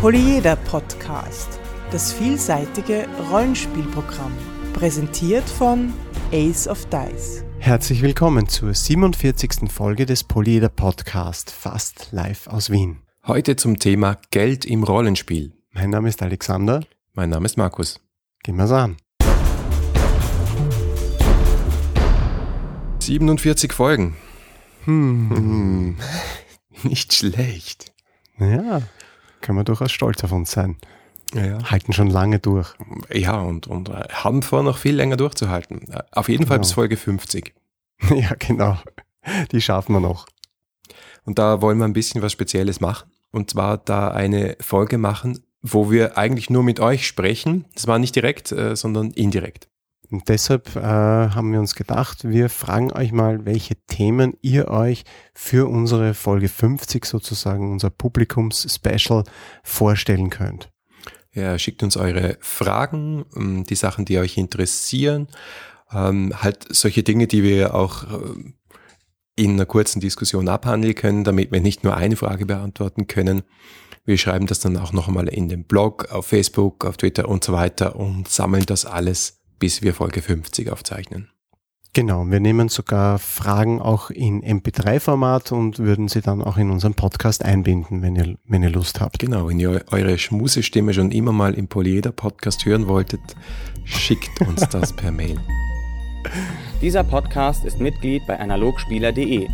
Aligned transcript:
Polyeder 0.00 0.54
Podcast, 0.54 1.58
das 1.90 2.12
vielseitige 2.12 3.08
Rollenspielprogramm, 3.32 4.30
präsentiert 4.72 5.42
von 5.42 5.92
Ace 6.30 6.68
of 6.68 6.86
Dice. 6.86 7.42
Herzlich 7.58 8.00
willkommen 8.00 8.48
zur 8.48 8.74
47. 8.74 9.68
Folge 9.68 10.06
des 10.06 10.22
Polyeder 10.22 10.68
Podcast, 10.68 11.50
fast 11.50 12.12
live 12.12 12.46
aus 12.46 12.70
Wien. 12.70 13.00
Heute 13.26 13.56
zum 13.56 13.80
Thema 13.80 14.18
Geld 14.30 14.64
im 14.64 14.84
Rollenspiel. 14.84 15.52
Mein 15.72 15.90
Name 15.90 16.08
ist 16.08 16.22
Alexander. 16.22 16.84
Mein 17.14 17.30
Name 17.30 17.46
ist 17.46 17.56
Markus. 17.56 17.98
Gehen 18.44 18.56
wir's 18.56 18.70
an. 18.70 18.98
47 23.00 23.72
Folgen. 23.72 24.16
Hm. 24.84 25.96
Nicht 26.84 27.14
schlecht. 27.14 27.92
Ja, 28.38 28.82
können 29.40 29.58
wir 29.58 29.64
durchaus 29.64 29.92
stolz 29.92 30.22
auf 30.24 30.32
uns 30.32 30.50
sein. 30.50 30.76
Ja, 31.34 31.62
Halten 31.70 31.92
schon 31.92 32.08
lange 32.08 32.38
durch. 32.38 32.72
ja 33.12 33.38
und, 33.40 33.66
und 33.66 33.90
äh, 33.90 34.08
haben 34.10 34.42
vor, 34.42 34.62
noch 34.62 34.78
viel 34.78 34.94
länger 34.94 35.16
durchzuhalten. 35.18 35.90
Äh, 35.92 36.02
Auf 36.12 36.28
jeden 36.30 36.46
Fall 36.46 36.56
Genau. 36.56 36.66
bis 36.66 36.72
Folge 36.72 36.96
50. 36.96 37.54
ja, 38.14 38.34
genau. 38.38 38.78
Die 39.52 39.60
schaffen 39.60 39.92
wir 39.92 40.00
noch. 40.00 40.26
Und 41.24 41.38
da 41.38 41.60
wollen 41.60 41.76
wir 41.78 41.84
ein 41.84 41.92
bisschen 41.92 42.22
was 42.22 42.32
Spezielles 42.32 42.80
machen. 42.80 43.10
Und 43.30 43.50
zwar 43.50 43.76
da 43.76 44.08
eine 44.10 44.56
Folge 44.60 44.96
machen, 44.96 45.40
wo 45.60 45.90
wir 45.90 46.16
eigentlich 46.16 46.48
nur 46.48 46.62
mit 46.62 46.80
euch 46.80 47.06
sprechen. 47.06 47.66
Das 47.74 47.86
war 47.86 47.98
nicht 47.98 48.16
direkt, 48.16 48.50
äh, 48.52 48.74
sondern 48.74 49.10
indirekt. 49.10 49.68
Und 50.10 50.28
deshalb 50.28 50.74
äh, 50.76 50.80
haben 50.80 51.52
wir 51.52 51.60
uns 51.60 51.74
gedacht, 51.74 52.24
wir 52.28 52.48
fragen 52.48 52.90
euch 52.92 53.12
mal, 53.12 53.44
welche 53.44 53.76
Themen 53.86 54.34
ihr 54.40 54.68
euch 54.68 55.04
für 55.34 55.68
unsere 55.68 56.14
Folge 56.14 56.48
50 56.48 57.04
sozusagen, 57.04 57.70
unser 57.72 57.90
Publikums-Special 57.90 59.24
vorstellen 59.62 60.30
könnt. 60.30 60.70
Ja, 61.32 61.58
schickt 61.58 61.82
uns 61.82 61.96
eure 61.96 62.38
Fragen, 62.40 63.26
ähm, 63.36 63.64
die 63.64 63.74
Sachen, 63.74 64.06
die 64.06 64.18
euch 64.18 64.38
interessieren. 64.38 65.28
Ähm, 65.92 66.32
halt 66.42 66.66
solche 66.70 67.02
Dinge, 67.02 67.26
die 67.26 67.42
wir 67.42 67.74
auch 67.74 68.04
ähm, 68.04 68.54
in 69.36 69.52
einer 69.52 69.66
kurzen 69.66 70.00
Diskussion 70.00 70.48
abhandeln 70.48 70.94
können, 70.94 71.22
damit 71.22 71.52
wir 71.52 71.60
nicht 71.60 71.84
nur 71.84 71.96
eine 71.96 72.16
Frage 72.16 72.46
beantworten 72.46 73.06
können. 73.06 73.42
Wir 74.04 74.18
schreiben 74.18 74.46
das 74.46 74.60
dann 74.60 74.76
auch 74.78 74.92
noch 74.92 75.06
einmal 75.06 75.28
in 75.28 75.48
den 75.48 75.64
Blog, 75.64 76.10
auf 76.10 76.26
Facebook, 76.26 76.84
auf 76.84 76.96
Twitter 76.96 77.28
und 77.28 77.44
so 77.44 77.52
weiter 77.52 77.94
und 77.94 78.26
sammeln 78.26 78.64
das 78.66 78.84
alles, 78.86 79.37
bis 79.58 79.82
wir 79.82 79.94
Folge 79.94 80.22
50 80.22 80.70
aufzeichnen. 80.70 81.30
Genau, 81.94 82.24
wir 82.26 82.38
nehmen 82.38 82.68
sogar 82.68 83.18
Fragen 83.18 83.80
auch 83.80 84.10
in 84.10 84.42
MP3-Format 84.42 85.52
und 85.52 85.78
würden 85.78 86.06
sie 86.08 86.20
dann 86.20 86.42
auch 86.42 86.56
in 86.58 86.70
unseren 86.70 86.94
Podcast 86.94 87.44
einbinden, 87.44 88.02
wenn 88.02 88.14
ihr, 88.14 88.36
wenn 88.46 88.62
ihr 88.62 88.70
Lust 88.70 89.00
habt. 89.00 89.18
Genau, 89.18 89.48
wenn 89.48 89.58
ihr 89.58 89.70
eu- 89.70 89.80
eure 89.90 90.18
Schmusestimme 90.18 90.92
schon 90.92 91.10
immer 91.10 91.32
mal 91.32 91.54
im 91.54 91.66
Polyeder 91.66 92.12
Podcast 92.12 92.64
hören 92.66 92.86
wolltet, 92.86 93.20
schickt 93.84 94.40
uns 94.42 94.68
das 94.68 94.94
per 94.94 95.10
Mail. 95.10 95.40
Dieser 96.82 97.02
Podcast 97.04 97.64
ist 97.64 97.80
Mitglied 97.80 98.22
bei 98.28 98.38
analogspieler.de, 98.38 99.48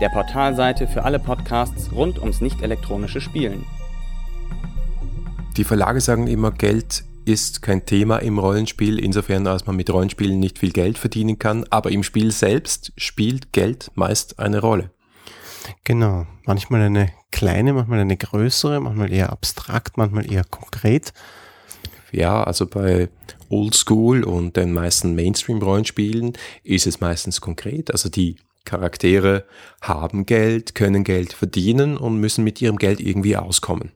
der 0.00 0.08
Portalseite 0.10 0.86
für 0.86 1.02
alle 1.04 1.18
Podcasts 1.18 1.92
rund 1.92 2.18
ums 2.20 2.40
nicht 2.40 2.62
elektronische 2.62 3.20
Spielen. 3.20 3.66
Die 5.56 5.64
Verlage 5.64 6.00
sagen 6.00 6.28
immer, 6.28 6.52
Geld 6.52 7.04
ist 7.24 7.62
kein 7.62 7.84
Thema 7.86 8.18
im 8.18 8.38
Rollenspiel, 8.38 8.98
insofern 8.98 9.46
als 9.46 9.66
man 9.66 9.76
mit 9.76 9.90
Rollenspielen 9.90 10.38
nicht 10.38 10.58
viel 10.58 10.72
Geld 10.72 10.98
verdienen 10.98 11.38
kann, 11.38 11.64
aber 11.70 11.90
im 11.90 12.02
Spiel 12.02 12.32
selbst 12.32 12.92
spielt 12.96 13.52
Geld 13.52 13.90
meist 13.94 14.38
eine 14.38 14.60
Rolle. 14.60 14.90
Genau, 15.84 16.26
manchmal 16.46 16.82
eine 16.82 17.12
kleine, 17.30 17.72
manchmal 17.72 18.00
eine 18.00 18.16
größere, 18.16 18.80
manchmal 18.80 19.12
eher 19.12 19.30
abstrakt, 19.30 19.96
manchmal 19.96 20.30
eher 20.30 20.44
konkret. 20.44 21.12
Ja, 22.12 22.42
also 22.42 22.66
bei 22.66 23.08
Oldschool 23.48 24.24
und 24.24 24.56
den 24.56 24.72
meisten 24.72 25.14
Mainstream-Rollenspielen 25.14 26.32
ist 26.64 26.86
es 26.86 27.00
meistens 27.00 27.40
konkret. 27.40 27.90
Also 27.92 28.08
die 28.08 28.36
Charaktere 28.64 29.46
haben 29.80 30.26
Geld, 30.26 30.74
können 30.74 31.04
Geld 31.04 31.32
verdienen 31.32 31.96
und 31.96 32.18
müssen 32.18 32.44
mit 32.44 32.60
ihrem 32.60 32.76
Geld 32.76 33.00
irgendwie 33.00 33.36
auskommen. 33.36 33.92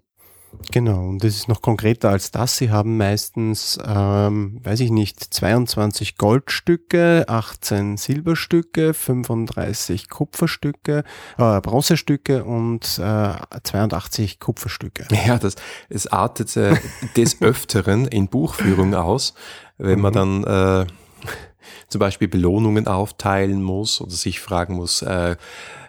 Genau, 0.70 1.08
und 1.08 1.22
das 1.22 1.36
ist 1.36 1.48
noch 1.48 1.62
konkreter 1.62 2.10
als 2.10 2.30
das. 2.30 2.56
Sie 2.56 2.70
haben 2.70 2.96
meistens, 2.96 3.78
ähm, 3.86 4.60
weiß 4.62 4.80
ich 4.80 4.90
nicht, 4.90 5.22
22 5.22 6.16
Goldstücke, 6.16 7.24
18 7.28 7.96
Silberstücke, 7.96 8.94
35 8.94 10.08
Kupferstücke, 10.08 11.04
äh, 11.38 11.60
Bronzestücke 11.60 12.44
und 12.44 12.98
äh, 12.98 13.34
82 13.62 14.40
Kupferstücke. 14.40 15.06
Ja, 15.26 15.38
das, 15.38 15.54
es 15.88 16.06
artet 16.06 16.54
äh, 16.56 16.76
des 17.16 17.40
Öfteren 17.40 18.06
in 18.06 18.28
Buchführung 18.28 18.94
aus, 18.94 19.34
wenn 19.78 20.00
man 20.00 20.12
dann 20.12 20.44
äh, 20.44 20.86
zum 21.88 21.98
Beispiel 21.98 22.28
Belohnungen 22.28 22.86
aufteilen 22.86 23.62
muss 23.62 24.00
oder 24.00 24.10
sich 24.10 24.40
fragen 24.40 24.74
muss, 24.74 25.02
äh, 25.02 25.36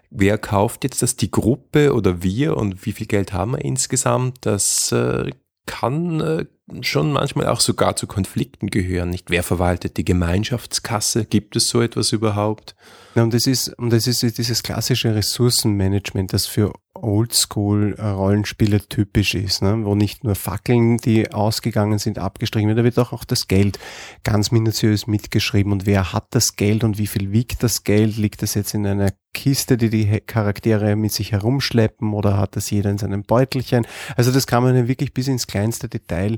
wer 0.10 0.38
kauft 0.38 0.84
jetzt 0.84 1.02
das, 1.02 1.16
die 1.16 1.32
Gruppe 1.32 1.94
oder 1.94 2.24
wir 2.24 2.58
und 2.58 2.86
wie 2.86 2.92
viel 2.92 3.08
Geld 3.08 3.34
haben 3.34 3.52
wir 3.52 3.64
insgesamt? 3.64 4.38
Das 4.42 4.92
äh, 4.92 5.32
kann 5.66 6.22
äh, 6.22 6.46
schon 6.82 7.12
manchmal 7.12 7.48
auch 7.48 7.60
sogar 7.60 7.96
zu 7.96 8.08
Konflikten 8.08 8.68
gehören. 8.68 9.10
Nicht 9.10 9.30
wer 9.30 9.44
verwaltet 9.44 9.98
die 9.98 10.06
Gemeinschaftskasse? 10.06 11.26
Gibt 11.26 11.56
es 11.56 11.70
so 11.70 11.82
etwas 11.82 12.12
überhaupt? 12.12 12.76
Ja, 13.16 13.24
und 13.24 13.34
das 13.34 13.48
ist, 13.48 13.70
und 13.80 13.92
das 13.94 14.08
ist 14.08 14.24
dieses 14.38 14.64
klassische 14.64 15.16
Ressourcenmanagement, 15.16 16.34
das 16.34 16.48
für 16.48 16.74
Oldschool-Rollenspiele 16.96 18.88
typisch 18.88 19.36
ist, 19.36 19.62
ne? 19.62 19.86
wo 19.86 19.96
nicht 19.96 20.24
nur 20.24 20.36
Fackeln, 20.36 20.98
die 20.98 21.32
ausgegangen 21.32 22.00
sind, 22.00 22.20
abgestrichen 22.20 22.68
werden, 22.68 22.78
da 22.78 22.84
wird 22.84 23.00
auch, 23.00 23.14
auch 23.14 23.26
das 23.26 23.48
Geld 23.48 23.80
ganz 24.24 24.52
minutiös 24.52 25.08
mitgeschrieben 25.08 25.72
und 25.72 25.86
wer 25.86 26.14
hat 26.14 26.28
das 26.32 26.56
Geld 26.56 26.84
und 26.84 26.98
wie 26.98 27.08
viel 27.08 27.32
wiegt 27.32 27.64
das 27.64 27.84
Geld? 27.84 28.18
Liegt 28.18 28.42
das 28.42 28.54
jetzt 28.54 28.74
in 28.74 28.88
einer 28.88 29.12
Kiste, 29.34 29.78
die 29.78 29.90
die 29.90 30.22
Charaktere 30.22 30.96
mit 30.96 31.12
sich 31.12 31.34
herumschleppen 31.34 32.14
oder 32.14 32.38
hat 32.38 32.56
das 32.56 32.70
jeder 32.70 32.90
in 32.90 32.98
seinem 32.98 33.24
Beutelchen? 33.24 33.86
Also 34.16 34.32
das 34.32 34.48
kann 34.48 34.64
man 34.64 34.76
ja 34.76 34.88
wirklich 34.88 35.14
bis 35.14 35.28
ins 35.28 35.48
kleinste 35.48 35.90
Detail 35.90 36.38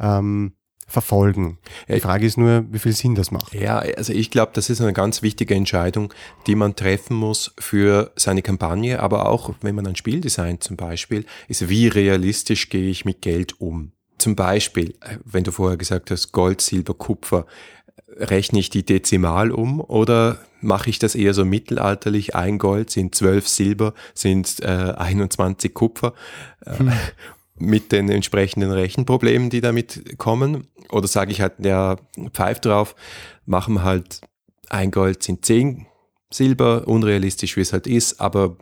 ähm, 0.00 0.52
verfolgen. 0.86 1.58
Die 1.86 1.92
Ja, 1.92 1.98
Frage 2.00 2.26
ist 2.26 2.38
nur, 2.38 2.64
wie 2.70 2.78
viel 2.78 2.92
Sinn 2.92 3.14
das 3.14 3.30
macht. 3.30 3.54
Ja, 3.54 3.78
also 3.78 4.12
ich 4.12 4.30
glaube, 4.30 4.52
das 4.54 4.70
ist 4.70 4.80
eine 4.80 4.94
ganz 4.94 5.22
wichtige 5.22 5.54
Entscheidung, 5.54 6.12
die 6.46 6.54
man 6.54 6.74
treffen 6.76 7.14
muss 7.14 7.52
für 7.58 8.10
seine 8.16 8.40
Kampagne, 8.42 9.00
aber 9.00 9.28
auch 9.28 9.54
wenn 9.60 9.74
man 9.74 9.86
ein 9.86 9.96
Spiel 9.96 10.20
designt 10.20 10.64
zum 10.64 10.76
Beispiel, 10.76 11.26
ist 11.46 11.68
wie 11.68 11.88
realistisch 11.88 12.70
gehe 12.70 12.88
ich 12.90 13.04
mit 13.04 13.20
Geld 13.20 13.60
um. 13.60 13.92
Zum 14.16 14.34
Beispiel, 14.34 14.94
äh, 15.02 15.18
wenn 15.24 15.44
du 15.44 15.52
vorher 15.52 15.76
gesagt 15.76 16.10
hast, 16.10 16.32
Gold, 16.32 16.60
Silber, 16.62 16.94
Kupfer, 16.94 17.46
rechne 18.16 18.58
ich 18.58 18.70
die 18.70 18.84
dezimal 18.84 19.50
um 19.50 19.80
oder 19.80 20.38
mache 20.60 20.90
ich 20.90 20.98
das 20.98 21.14
eher 21.14 21.34
so 21.34 21.44
mittelalterlich? 21.44 22.34
Ein 22.34 22.58
Gold 22.58 22.90
sind 22.90 23.14
zwölf 23.14 23.46
Silber, 23.46 23.94
sind 24.14 24.60
äh, 24.60 24.94
21 24.96 25.72
Kupfer. 25.74 26.14
Äh, 26.64 26.72
mit 27.60 27.92
den 27.92 28.08
entsprechenden 28.08 28.70
Rechenproblemen, 28.70 29.50
die 29.50 29.60
damit 29.60 30.18
kommen. 30.18 30.68
Oder 30.90 31.08
sage 31.08 31.32
ich 31.32 31.40
halt, 31.40 31.54
ja, 31.58 31.96
pfeift 32.32 32.64
drauf, 32.64 32.94
machen 33.46 33.74
wir 33.74 33.84
halt 33.84 34.20
ein 34.70 34.90
Gold 34.90 35.22
sind 35.22 35.44
zehn 35.44 35.86
Silber, 36.30 36.86
unrealistisch 36.86 37.56
wie 37.56 37.62
es 37.62 37.72
halt 37.72 37.86
ist, 37.86 38.20
aber 38.20 38.56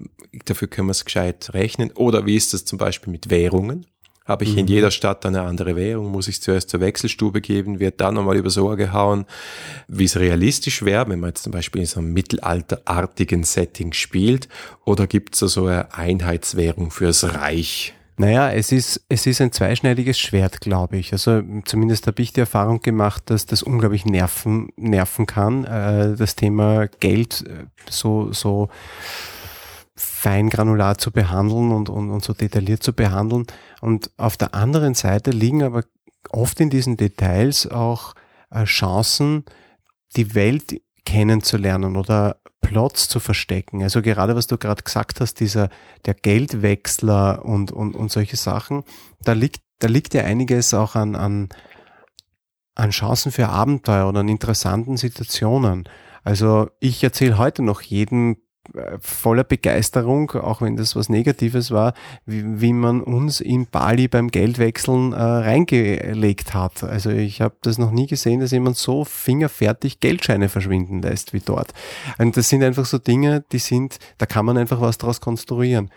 dafür 0.44 0.68
können 0.68 0.86
wir 0.86 0.92
es 0.92 1.04
gescheit 1.04 1.52
rechnen. 1.52 1.90
Oder 1.92 2.24
wie 2.24 2.36
ist 2.36 2.54
das 2.54 2.64
zum 2.64 2.78
Beispiel 2.78 3.10
mit 3.10 3.28
Währungen? 3.28 3.86
Habe 4.24 4.42
ich 4.42 4.56
in 4.56 4.66
jeder 4.66 4.90
Stadt 4.90 5.24
eine 5.24 5.42
andere 5.42 5.76
Währung? 5.76 6.10
Muss 6.10 6.26
ich 6.26 6.42
zuerst 6.42 6.70
zur 6.70 6.80
Wechselstube 6.80 7.40
geben? 7.40 7.78
Wird 7.78 8.00
dann 8.00 8.14
nochmal 8.14 8.36
übers 8.36 8.58
Ohr 8.58 8.76
gehauen, 8.76 9.24
wie 9.86 10.04
es 10.04 10.16
realistisch 10.16 10.84
wäre, 10.84 11.08
wenn 11.08 11.20
man 11.20 11.30
jetzt 11.30 11.44
zum 11.44 11.52
Beispiel 11.52 11.82
in 11.82 11.86
so 11.86 12.00
einem 12.00 12.12
mittelalterartigen 12.12 13.44
Setting 13.44 13.92
spielt? 13.92 14.48
Oder 14.84 15.06
gibt 15.06 15.34
es 15.34 15.40
da 15.40 15.48
so 15.48 15.66
eine 15.66 15.94
Einheitswährung 15.94 16.90
fürs 16.90 17.34
Reich? 17.34 17.94
Naja, 18.18 18.50
es 18.50 18.72
ist, 18.72 19.04
es 19.10 19.26
ist 19.26 19.42
ein 19.42 19.52
zweischneidiges 19.52 20.18
Schwert, 20.18 20.60
glaube 20.60 20.96
ich. 20.96 21.12
Also 21.12 21.42
zumindest 21.66 22.06
habe 22.06 22.22
ich 22.22 22.32
die 22.32 22.40
Erfahrung 22.40 22.80
gemacht, 22.80 23.24
dass 23.26 23.44
das 23.44 23.62
unglaublich 23.62 24.06
nerven, 24.06 24.70
nerven 24.76 25.26
kann, 25.26 25.64
äh, 25.64 26.16
das 26.16 26.34
Thema 26.34 26.86
Geld 27.00 27.44
äh, 27.46 27.66
so, 27.90 28.32
so 28.32 28.68
feingranular 29.94 30.96
zu 30.96 31.10
behandeln 31.10 31.72
und, 31.72 31.90
und, 31.90 32.10
und 32.10 32.24
so 32.24 32.32
detailliert 32.32 32.82
zu 32.82 32.94
behandeln. 32.94 33.46
Und 33.82 34.10
auf 34.16 34.38
der 34.38 34.54
anderen 34.54 34.94
Seite 34.94 35.30
liegen 35.30 35.62
aber 35.62 35.84
oft 36.30 36.58
in 36.60 36.70
diesen 36.70 36.96
Details 36.96 37.66
auch 37.66 38.14
äh, 38.50 38.64
Chancen, 38.64 39.44
die 40.16 40.34
Welt 40.34 40.80
kennenzulernen 41.06 41.96
oder 41.96 42.40
Plots 42.60 43.08
zu 43.08 43.20
verstecken. 43.20 43.82
Also 43.82 44.02
gerade 44.02 44.36
was 44.36 44.48
du 44.48 44.58
gerade 44.58 44.82
gesagt 44.82 45.20
hast, 45.20 45.40
dieser 45.40 45.70
der 46.04 46.14
Geldwechsler 46.14 47.44
und, 47.44 47.72
und, 47.72 47.94
und 47.94 48.10
solche 48.10 48.36
Sachen, 48.36 48.82
da 49.22 49.32
liegt, 49.32 49.62
da 49.78 49.88
liegt 49.88 50.12
ja 50.12 50.24
einiges 50.24 50.74
auch 50.74 50.96
an, 50.96 51.14
an, 51.14 51.48
an 52.74 52.90
Chancen 52.90 53.32
für 53.32 53.48
Abenteuer 53.48 54.08
oder 54.08 54.20
an 54.20 54.28
interessanten 54.28 54.96
Situationen. 54.96 55.88
Also 56.24 56.68
ich 56.80 57.02
erzähle 57.04 57.38
heute 57.38 57.62
noch 57.62 57.80
jedem 57.82 58.36
voller 59.00 59.44
Begeisterung, 59.44 60.30
auch 60.32 60.60
wenn 60.60 60.76
das 60.76 60.96
was 60.96 61.08
Negatives 61.08 61.70
war, 61.70 61.94
wie, 62.24 62.60
wie 62.60 62.72
man 62.72 63.00
uns 63.00 63.40
in 63.40 63.66
Bali 63.66 64.08
beim 64.08 64.28
Geldwechseln 64.28 65.12
äh, 65.12 65.16
reingelegt 65.16 66.54
hat. 66.54 66.82
Also 66.82 67.10
ich 67.10 67.40
habe 67.40 67.56
das 67.62 67.78
noch 67.78 67.90
nie 67.90 68.06
gesehen, 68.06 68.40
dass 68.40 68.50
jemand 68.50 68.76
so 68.76 69.04
fingerfertig 69.04 70.00
Geldscheine 70.00 70.48
verschwinden 70.48 71.02
lässt 71.02 71.32
wie 71.32 71.40
dort. 71.40 71.72
Und 72.18 72.36
das 72.36 72.48
sind 72.48 72.62
einfach 72.62 72.86
so 72.86 72.98
Dinge, 72.98 73.44
die 73.52 73.58
sind, 73.58 73.98
da 74.18 74.26
kann 74.26 74.46
man 74.46 74.56
einfach 74.56 74.80
was 74.80 74.98
daraus 74.98 75.20
konstruieren. 75.20 75.90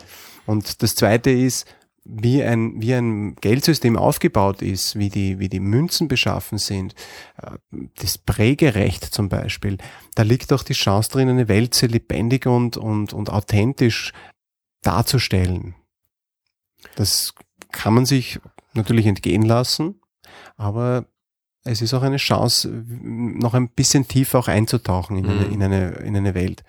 Und 0.45 0.81
das 0.81 0.95
Zweite 0.95 1.29
ist, 1.29 1.67
wie 2.11 2.43
ein, 2.43 2.81
wie 2.81 2.93
ein 2.93 3.35
Geldsystem 3.35 3.95
aufgebaut 3.95 4.61
ist, 4.61 4.97
wie 4.97 5.09
die, 5.09 5.39
wie 5.39 5.49
die 5.49 5.59
Münzen 5.59 6.07
beschaffen 6.07 6.57
sind, 6.57 6.95
äh, 7.37 7.57
das 7.95 8.17
Prägerecht 8.17 9.05
zum 9.05 9.29
Beispiel, 9.29 9.77
da 10.15 10.23
liegt 10.23 10.51
auch 10.51 10.63
die 10.63 10.73
Chance 10.73 11.11
drin, 11.11 11.29
eine 11.29 11.47
Welt 11.47 11.75
sehr 11.75 11.89
lebendig 11.89 12.47
und, 12.47 12.77
und, 12.77 13.13
und 13.13 13.29
authentisch 13.29 14.11
darzustellen. 14.81 15.75
Das 16.95 17.33
kann 17.71 17.93
man 17.93 18.05
sich 18.05 18.39
natürlich 18.73 19.05
entgehen 19.05 19.43
lassen, 19.43 20.01
aber 20.55 21.05
es 21.65 21.81
ist 21.81 21.93
auch 21.93 22.03
eine 22.03 22.17
Chance, 22.17 22.69
noch 22.69 23.53
ein 23.53 23.67
bisschen 23.67 24.07
tiefer 24.07 24.39
auch 24.39 24.47
einzutauchen 24.47 25.17
in, 25.17 25.25
eine, 25.25 25.45
mhm. 25.45 25.53
in, 25.53 25.63
eine, 25.63 25.89
in 26.05 26.15
eine 26.15 26.33
Welt. 26.33 26.63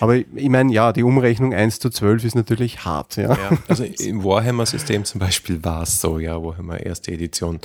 Aber 0.00 0.16
ich 0.16 0.48
meine, 0.48 0.72
ja, 0.72 0.92
die 0.92 1.04
Umrechnung 1.04 1.54
1 1.54 1.78
zu 1.78 1.90
12 1.90 2.24
ist 2.24 2.34
natürlich 2.34 2.84
hart. 2.84 3.16
Ja. 3.16 3.34
ja 3.34 3.58
also 3.68 3.84
im 3.84 4.24
Warhammer-System 4.24 5.04
zum 5.04 5.20
Beispiel 5.20 5.64
war 5.64 5.82
es 5.82 6.00
so, 6.00 6.18
ja, 6.18 6.42
Warhammer 6.42 6.80
erste 6.80 7.12
Edition, 7.12 7.60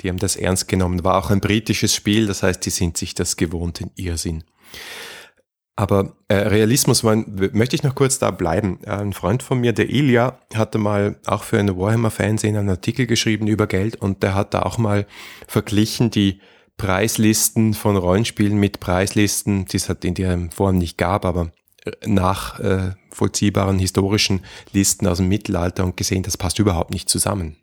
die 0.00 0.08
haben 0.08 0.18
das 0.18 0.36
ernst 0.36 0.68
genommen. 0.68 1.04
War 1.04 1.18
auch 1.18 1.30
ein 1.30 1.40
britisches 1.40 1.94
Spiel, 1.94 2.26
das 2.26 2.42
heißt, 2.42 2.64
die 2.64 2.70
sind 2.70 2.96
sich 2.96 3.14
das 3.14 3.36
gewohnt 3.36 3.80
in 3.82 3.90
Irrsinn. 3.96 4.42
Aber 5.74 6.16
äh, 6.28 6.34
Realismus 6.34 7.02
war, 7.02 7.16
möchte 7.16 7.76
ich 7.76 7.82
noch 7.82 7.94
kurz 7.94 8.18
da 8.18 8.30
bleiben. 8.30 8.84
Ein 8.84 9.14
Freund 9.14 9.42
von 9.42 9.60
mir, 9.60 9.72
der 9.72 9.88
Ilya, 9.88 10.38
hatte 10.54 10.78
mal 10.78 11.16
auch 11.26 11.44
für 11.44 11.58
eine 11.58 11.76
Warhammer-Fernsehen 11.78 12.56
einen 12.56 12.68
Artikel 12.68 13.06
geschrieben 13.06 13.46
über 13.46 13.66
Geld 13.66 13.96
und 13.96 14.22
der 14.22 14.34
hat 14.34 14.52
da 14.52 14.62
auch 14.62 14.76
mal 14.76 15.06
verglichen 15.48 16.10
die 16.10 16.40
Preislisten 16.76 17.74
von 17.74 17.96
Rollenspielen 17.96 18.58
mit 18.58 18.80
Preislisten, 18.80 19.64
die 19.66 19.76
es 19.78 19.88
halt 19.88 20.04
in 20.04 20.14
der 20.14 20.48
Form 20.50 20.76
nicht 20.76 20.98
gab, 20.98 21.24
aber 21.24 21.52
äh, 21.84 21.92
nachvollziehbaren 22.06 23.78
äh, 23.78 23.80
historischen 23.80 24.44
Listen 24.72 25.06
aus 25.06 25.18
dem 25.18 25.28
Mittelalter 25.28 25.84
und 25.84 25.96
gesehen, 25.96 26.22
das 26.22 26.36
passt 26.36 26.58
überhaupt 26.58 26.90
nicht 26.90 27.08
zusammen. 27.08 27.56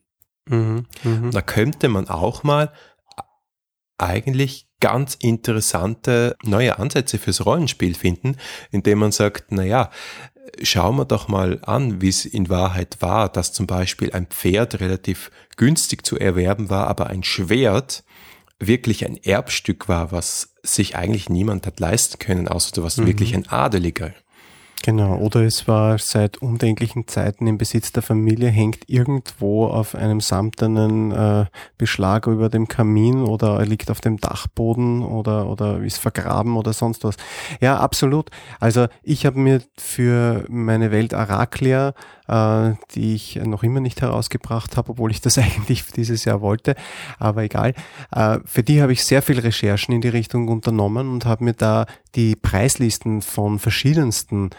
Mhm, 0.47 0.85
mh. 1.03 1.29
Da 1.31 1.41
könnte 1.41 1.89
man 1.89 2.07
auch 2.07 2.43
mal 2.43 2.71
eigentlich 3.97 4.68
ganz 4.79 5.15
interessante 5.15 6.35
neue 6.43 6.79
Ansätze 6.79 7.17
fürs 7.17 7.45
Rollenspiel 7.45 7.95
finden, 7.95 8.37
indem 8.71 8.99
man 8.99 9.11
sagt, 9.11 9.51
na 9.51 9.63
ja, 9.63 9.89
schauen 10.63 10.97
wir 10.97 11.05
doch 11.05 11.27
mal 11.27 11.59
an, 11.63 12.01
wie 12.01 12.09
es 12.09 12.25
in 12.25 12.49
Wahrheit 12.49 12.97
war, 13.01 13.29
dass 13.29 13.53
zum 13.53 13.67
Beispiel 13.67 14.11
ein 14.13 14.27
Pferd 14.27 14.79
relativ 14.79 15.31
günstig 15.57 16.05
zu 16.05 16.17
erwerben 16.17 16.69
war, 16.69 16.87
aber 16.87 17.07
ein 17.07 17.23
Schwert 17.23 18.03
wirklich 18.59 19.05
ein 19.05 19.17
Erbstück 19.17 19.87
war, 19.87 20.11
was 20.11 20.55
sich 20.63 20.95
eigentlich 20.95 21.29
niemand 21.29 21.65
hat 21.65 21.79
leisten 21.79 22.19
können, 22.19 22.47
außer 22.47 22.71
du 22.73 22.83
warst 22.83 22.99
mhm. 22.99 23.07
wirklich 23.07 23.33
ein 23.33 23.47
Adeliger. 23.47 24.13
Genau, 24.81 25.17
oder 25.17 25.41
es 25.41 25.67
war 25.67 25.97
seit 25.97 26.37
undenklichen 26.37 27.05
Zeiten 27.05 27.47
im 27.47 27.57
Besitz 27.57 27.91
der 27.91 28.01
Familie, 28.01 28.47
hängt 28.47 28.87
irgendwo 28.87 29.67
auf 29.67 29.93
einem 29.93 30.21
samtenen 30.21 31.11
äh, 31.11 31.45
Beschlag 31.77 32.27
über 32.27 32.47
dem 32.47 32.69
Kamin 32.69 33.23
oder 33.23 33.65
liegt 33.65 33.91
auf 33.91 33.99
dem 33.99 34.17
Dachboden 34.17 35.03
oder, 35.03 35.47
oder 35.49 35.81
ist 35.81 35.97
vergraben 35.97 36.55
oder 36.55 36.71
sonst 36.71 37.03
was. 37.03 37.17
Ja, 37.59 37.77
absolut. 37.77 38.29
Also 38.61 38.87
ich 39.03 39.25
habe 39.25 39.37
mir 39.39 39.61
für 39.77 40.45
meine 40.47 40.91
Welt 40.91 41.13
Araklia 41.13 41.93
äh, 42.29 42.73
die 42.93 43.15
ich 43.15 43.35
noch 43.35 43.63
immer 43.63 43.79
nicht 43.79 44.01
herausgebracht 44.01 44.77
habe, 44.77 44.91
obwohl 44.91 45.11
ich 45.11 45.21
das 45.21 45.37
eigentlich 45.39 45.85
dieses 45.87 46.25
Jahr 46.25 46.41
wollte, 46.41 46.75
aber 47.17 47.43
egal. 47.43 47.73
Äh, 48.11 48.39
für 48.45 48.63
die 48.63 48.81
habe 48.81 48.93
ich 48.93 49.03
sehr 49.03 49.21
viel 49.21 49.39
Recherchen 49.39 49.93
in 49.93 50.01
die 50.01 50.09
Richtung 50.09 50.47
unternommen 50.47 51.09
und 51.09 51.25
habe 51.25 51.43
mir 51.43 51.53
da 51.53 51.85
die 52.15 52.35
Preislisten 52.35 53.21
von 53.21 53.59
verschiedensten 53.59 54.49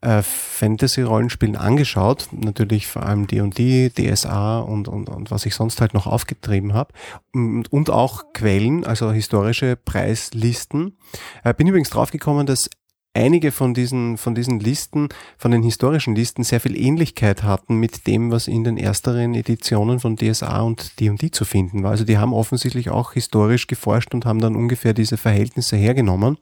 äh, 0.00 0.22
Fantasy-Rollenspielen 0.22 1.56
angeschaut, 1.56 2.28
natürlich 2.32 2.86
vor 2.86 3.04
allem 3.04 3.26
D&D, 3.26 3.90
DSA 3.90 4.60
und, 4.60 4.88
und, 4.88 5.08
und 5.08 5.30
was 5.30 5.46
ich 5.46 5.54
sonst 5.54 5.80
halt 5.80 5.94
noch 5.94 6.06
aufgetrieben 6.06 6.74
habe 6.74 6.92
und, 7.34 7.70
und 7.72 7.90
auch 7.90 8.32
Quellen, 8.32 8.84
also 8.84 9.10
historische 9.10 9.76
Preislisten. 9.76 10.96
Äh, 11.44 11.54
bin 11.54 11.66
übrigens 11.66 11.90
draufgekommen, 11.90 12.46
dass 12.46 12.70
einige 13.18 13.50
von 13.50 13.74
diesen, 13.74 14.16
von 14.16 14.34
diesen 14.34 14.60
Listen, 14.60 15.08
von 15.36 15.50
den 15.50 15.62
historischen 15.62 16.14
Listen 16.14 16.44
sehr 16.44 16.60
viel 16.60 16.76
Ähnlichkeit 16.76 17.42
hatten 17.42 17.76
mit 17.76 18.06
dem, 18.06 18.30
was 18.30 18.46
in 18.46 18.62
den 18.64 18.76
ersteren 18.76 19.34
Editionen 19.34 19.98
von 19.98 20.16
DSA 20.16 20.60
und 20.60 21.00
D&D 21.00 21.32
zu 21.32 21.44
finden 21.44 21.82
war. 21.82 21.90
Also 21.90 22.04
die 22.04 22.18
haben 22.18 22.32
offensichtlich 22.32 22.90
auch 22.90 23.12
historisch 23.12 23.66
geforscht 23.66 24.14
und 24.14 24.24
haben 24.24 24.40
dann 24.40 24.54
ungefähr 24.54 24.94
diese 24.94 25.16
Verhältnisse 25.16 25.76
hergenommen. 25.76 26.38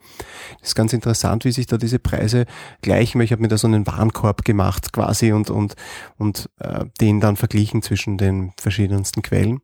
Das 0.61 0.69
ist 0.71 0.75
ganz 0.75 0.93
interessant, 0.93 1.45
wie 1.45 1.53
sich 1.53 1.67
da 1.67 1.79
diese 1.79 1.99
Preise 1.99 2.45
gleichen, 2.83 3.19
weil 3.19 3.25
ich 3.25 3.33
habe 3.33 3.43
mir 3.43 3.49
da 3.49 3.57
so 3.57 3.67
einen 3.67 3.87
Warenkorb 3.87 4.45
gemacht 4.45 4.93
quasi 4.93 5.33
und, 5.33 5.49
und, 5.49 5.75
und 6.19 6.51
äh, 6.61 6.85
den 7.01 7.21
dann 7.21 7.37
verglichen 7.37 7.81
zwischen 7.81 8.19
den 8.19 8.53
verschiedensten 8.59 9.23
Quellen. 9.23 9.61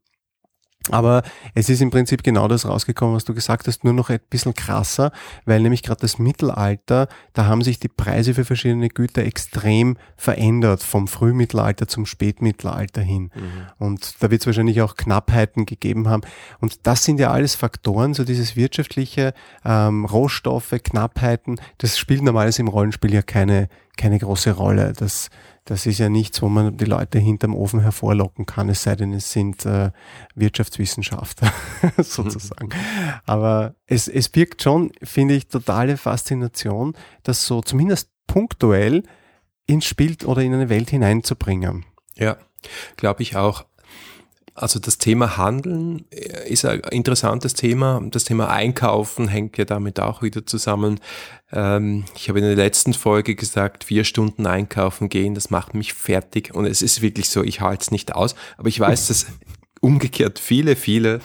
Aber 0.90 1.22
es 1.54 1.68
ist 1.68 1.80
im 1.80 1.90
Prinzip 1.90 2.22
genau 2.22 2.48
das 2.48 2.66
rausgekommen, 2.66 3.14
was 3.14 3.24
du 3.24 3.34
gesagt 3.34 3.66
hast, 3.66 3.84
nur 3.84 3.92
noch 3.92 4.10
ein 4.10 4.20
bisschen 4.30 4.54
krasser, 4.54 5.12
weil 5.44 5.60
nämlich 5.60 5.82
gerade 5.82 6.00
das 6.00 6.18
Mittelalter, 6.18 7.08
da 7.32 7.46
haben 7.46 7.62
sich 7.62 7.78
die 7.78 7.88
Preise 7.88 8.34
für 8.34 8.44
verschiedene 8.44 8.88
Güter 8.88 9.24
extrem 9.24 9.96
verändert, 10.16 10.82
vom 10.82 11.08
Frühmittelalter 11.08 11.86
zum 11.86 12.06
Spätmittelalter 12.06 13.00
hin. 13.00 13.30
Mhm. 13.34 13.40
Und 13.78 14.22
da 14.22 14.30
wird 14.30 14.42
es 14.42 14.46
wahrscheinlich 14.46 14.82
auch 14.82 14.96
Knappheiten 14.96 15.66
gegeben 15.66 16.08
haben. 16.08 16.22
Und 16.60 16.86
das 16.86 17.04
sind 17.04 17.20
ja 17.20 17.30
alles 17.30 17.54
Faktoren, 17.54 18.14
so 18.14 18.24
dieses 18.24 18.56
wirtschaftliche, 18.56 19.34
ähm, 19.64 20.04
Rohstoffe, 20.04 20.74
Knappheiten, 20.82 21.60
das 21.78 21.98
spielt 21.98 22.22
normalerweise 22.22 22.62
im 22.62 22.68
Rollenspiel 22.68 23.12
ja 23.12 23.22
keine, 23.22 23.68
keine 24.02 24.18
große 24.18 24.50
Rolle. 24.50 24.92
Das, 24.94 25.30
das 25.64 25.86
ist 25.86 25.98
ja 25.98 26.08
nichts, 26.08 26.42
wo 26.42 26.48
man 26.48 26.76
die 26.76 26.84
Leute 26.86 27.20
hinterm 27.20 27.54
Ofen 27.54 27.80
hervorlocken 27.80 28.46
kann, 28.46 28.68
es 28.68 28.82
sei 28.82 28.96
denn, 28.96 29.12
es 29.12 29.30
sind 29.30 29.64
äh, 29.64 29.92
Wirtschaftswissenschaftler 30.34 31.52
sozusagen. 31.98 32.70
Aber 33.26 33.76
es, 33.86 34.08
es 34.08 34.28
birgt 34.28 34.62
schon, 34.62 34.90
finde 35.02 35.34
ich, 35.34 35.46
totale 35.46 35.96
Faszination, 35.96 36.94
das 37.22 37.46
so 37.46 37.62
zumindest 37.62 38.10
punktuell 38.26 39.04
ins 39.66 39.84
Spiel 39.84 40.16
oder 40.24 40.42
in 40.42 40.52
eine 40.52 40.68
Welt 40.68 40.90
hineinzubringen. 40.90 41.84
Ja, 42.16 42.36
glaube 42.96 43.22
ich 43.22 43.36
auch. 43.36 43.64
Also 44.54 44.78
das 44.78 44.98
Thema 44.98 45.36
Handeln 45.38 46.04
äh, 46.10 46.48
ist 46.48 46.64
ein 46.64 46.80
interessantes 46.90 47.54
Thema. 47.54 48.02
Das 48.10 48.24
Thema 48.24 48.50
Einkaufen 48.50 49.28
hängt 49.28 49.56
ja 49.56 49.64
damit 49.64 49.98
auch 49.98 50.22
wieder 50.22 50.44
zusammen. 50.44 51.00
Ähm, 51.52 52.04
ich 52.16 52.28
habe 52.28 52.40
in 52.40 52.44
der 52.44 52.56
letzten 52.56 52.92
Folge 52.92 53.34
gesagt, 53.34 53.84
vier 53.84 54.04
Stunden 54.04 54.46
einkaufen 54.46 55.08
gehen, 55.08 55.34
das 55.34 55.50
macht 55.50 55.74
mich 55.74 55.94
fertig. 55.94 56.54
Und 56.54 56.66
es 56.66 56.82
ist 56.82 57.00
wirklich 57.00 57.30
so, 57.30 57.42
ich 57.42 57.60
halte 57.60 57.82
es 57.82 57.90
nicht 57.90 58.14
aus. 58.14 58.34
Aber 58.58 58.68
ich 58.68 58.78
weiß, 58.78 59.08
dass 59.08 59.26
umgekehrt 59.80 60.38
viele, 60.38 60.76
viele 60.76 61.20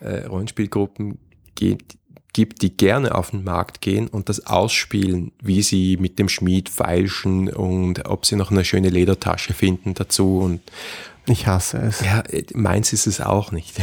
äh, 0.00 0.26
Rollenspielgruppen 0.26 1.18
gibt, 1.54 1.96
gibt, 2.36 2.60
die 2.60 2.76
gerne 2.76 3.14
auf 3.14 3.30
den 3.30 3.44
Markt 3.44 3.80
gehen 3.80 4.08
und 4.08 4.28
das 4.28 4.46
ausspielen, 4.46 5.32
wie 5.42 5.62
sie 5.62 5.96
mit 5.96 6.18
dem 6.18 6.28
Schmied 6.28 6.68
feilschen 6.68 7.48
und 7.48 8.04
ob 8.04 8.26
sie 8.26 8.36
noch 8.36 8.50
eine 8.50 8.62
schöne 8.62 8.90
Ledertasche 8.90 9.54
finden 9.54 9.94
dazu 9.94 10.40
und 10.40 10.60
ich 11.26 11.46
hasse 11.46 11.78
es. 11.78 12.00
Ja, 12.00 12.22
meins 12.54 12.92
ist 12.92 13.06
es 13.06 13.20
auch 13.20 13.52
nicht. 13.52 13.80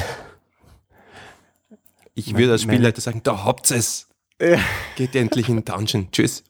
Ich 2.15 2.35
würde 2.37 2.53
als 2.53 2.61
Spielleiter 2.61 3.01
sagen, 3.01 3.21
da 3.23 3.43
habt 3.43 3.71
es. 3.71 4.07
Ja. 4.41 4.59
Geht 4.95 5.15
endlich 5.15 5.49
in 5.49 5.57
den 5.57 5.65
Dungeon. 5.65 6.09
Tschüss. 6.11 6.43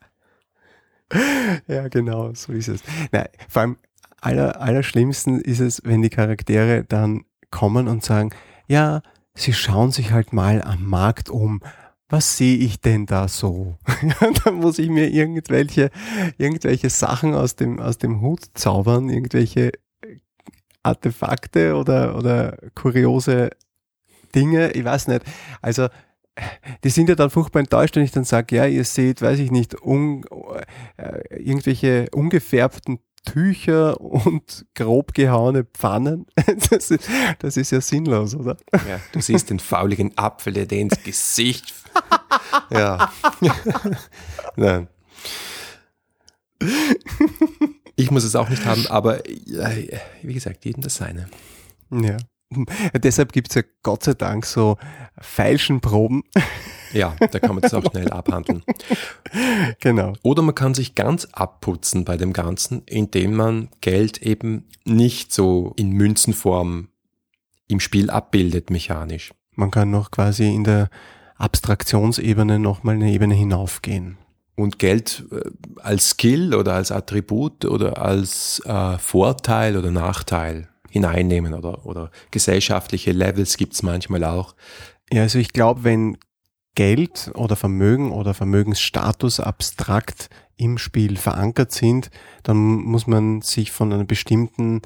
Ja, 1.67 1.87
genau, 1.89 2.33
so 2.33 2.51
ist 2.53 2.67
es. 2.67 2.81
Nein, 3.11 3.27
vor 3.47 3.61
allem 3.61 3.77
aller, 4.19 4.59
allerschlimmsten 4.59 5.41
ist 5.41 5.59
es, 5.59 5.81
wenn 5.83 6.01
die 6.01 6.09
Charaktere 6.09 6.85
dann 6.85 7.25
kommen 7.51 7.87
und 7.87 8.03
sagen, 8.03 8.31
ja, 8.67 9.01
sie 9.35 9.53
schauen 9.53 9.91
sich 9.91 10.11
halt 10.11 10.33
mal 10.33 10.61
am 10.61 10.85
Markt 10.87 11.29
um. 11.29 11.61
Was 12.09 12.37
sehe 12.37 12.57
ich 12.57 12.79
denn 12.81 13.05
da 13.05 13.27
so? 13.27 13.77
dann 14.43 14.55
muss 14.55 14.79
ich 14.79 14.89
mir 14.89 15.09
irgendwelche, 15.09 15.89
irgendwelche 16.37 16.89
Sachen 16.89 17.33
aus 17.33 17.55
dem, 17.55 17.79
aus 17.79 17.97
dem 17.97 18.21
Hut 18.21 18.41
zaubern, 18.53 19.09
irgendwelche 19.09 19.71
Artefakte 20.83 21.75
oder, 21.75 22.17
oder 22.17 22.57
kuriose 22.75 23.49
Dinge, 24.35 24.71
ich 24.71 24.83
weiß 24.83 25.07
nicht. 25.07 25.23
Also, 25.61 25.87
die 26.83 26.89
sind 26.89 27.09
ja 27.09 27.15
dann 27.15 27.29
furchtbar 27.29 27.59
enttäuscht, 27.59 27.95
wenn 27.95 28.03
ich 28.03 28.11
dann 28.11 28.23
sage, 28.23 28.55
ja, 28.55 28.65
ihr 28.65 28.83
seht, 28.83 29.21
weiß 29.21 29.39
ich 29.39 29.51
nicht, 29.51 29.81
un, 29.81 30.23
äh, 30.97 31.37
irgendwelche 31.37 32.07
ungefärbten 32.11 32.99
Tücher 33.23 34.01
und 34.01 34.65
grob 34.75 35.13
gehauene 35.13 35.63
Pfannen. 35.63 36.25
Das 36.69 36.91
ist, 36.91 37.09
das 37.39 37.57
ist 37.57 37.71
ja 37.71 37.81
sinnlos, 37.81 38.35
oder? 38.35 38.57
Ja, 38.71 38.99
du 39.11 39.21
siehst 39.21 39.49
den 39.49 39.59
fauligen 39.59 40.17
Apfel, 40.17 40.53
der 40.53 40.65
dir 40.65 40.79
ins 40.79 41.01
Gesicht. 41.03 41.73
ja. 42.69 43.11
Nein. 44.55 44.87
Ich 47.95 48.11
muss 48.11 48.23
es 48.23 48.35
auch 48.35 48.49
nicht 48.49 48.65
haben, 48.65 48.87
aber 48.87 49.27
äh, 49.27 49.99
wie 50.21 50.33
gesagt, 50.33 50.65
jedem 50.65 50.81
das 50.81 50.95
seine. 50.95 51.27
Ja. 51.91 52.17
Deshalb 52.95 53.33
gibt 53.33 53.49
es 53.49 53.55
ja 53.55 53.61
Gott 53.83 54.03
sei 54.03 54.13
Dank 54.13 54.45
so 54.45 54.77
falschen 55.19 55.81
Proben. 55.81 56.23
Ja, 56.93 57.15
da 57.19 57.39
kann 57.39 57.55
man 57.55 57.61
das 57.61 57.73
auch 57.73 57.83
schnell 57.89 58.11
abhandeln. 58.11 58.61
Genau. 59.79 60.13
Oder 60.21 60.43
man 60.43 60.53
kann 60.53 60.75
sich 60.75 60.93
ganz 60.93 61.25
abputzen 61.31 62.05
bei 62.05 62.17
dem 62.17 62.33
Ganzen, 62.33 62.83
indem 62.85 63.33
man 63.33 63.69
Geld 63.81 64.21
eben 64.21 64.67
nicht 64.85 65.33
so 65.33 65.73
in 65.75 65.89
Münzenform 65.89 66.89
im 67.67 67.79
Spiel 67.79 68.11
abbildet, 68.11 68.69
mechanisch. 68.69 69.33
Man 69.55 69.71
kann 69.71 69.89
noch 69.89 70.11
quasi 70.11 70.53
in 70.53 70.65
der 70.65 70.91
Abstraktionsebene 71.35 72.59
nochmal 72.59 72.93
eine 72.93 73.11
Ebene 73.11 73.33
hinaufgehen. 73.33 74.19
Und 74.55 74.77
Geld 74.79 75.23
äh, 75.31 75.49
als 75.81 76.11
Skill 76.11 76.53
oder 76.53 76.73
als 76.73 76.91
Attribut 76.91 77.65
oder 77.65 77.97
als 77.97 78.61
äh, 78.65 78.97
Vorteil 78.97 79.77
oder 79.77 79.91
Nachteil 79.91 80.69
hineinnehmen 80.89 81.55
oder, 81.55 81.85
oder 81.87 82.11
gesellschaftliche 82.29 83.11
Levels 83.11 83.57
gibt's 83.57 83.81
manchmal 83.81 84.23
auch. 84.23 84.55
Ja, 85.11 85.23
also 85.23 85.39
ich 85.39 85.53
glaube, 85.53 85.83
wenn 85.83 86.17
Geld 86.75 87.31
oder 87.35 87.55
Vermögen 87.55 88.11
oder 88.11 88.33
Vermögensstatus 88.33 89.39
abstrakt 89.39 90.29
im 90.55 90.77
Spiel 90.77 91.17
verankert 91.17 91.71
sind, 91.71 92.09
dann 92.43 92.57
muss 92.57 93.07
man 93.07 93.41
sich 93.41 93.71
von 93.71 93.91
einer 93.91 94.05
bestimmten 94.05 94.81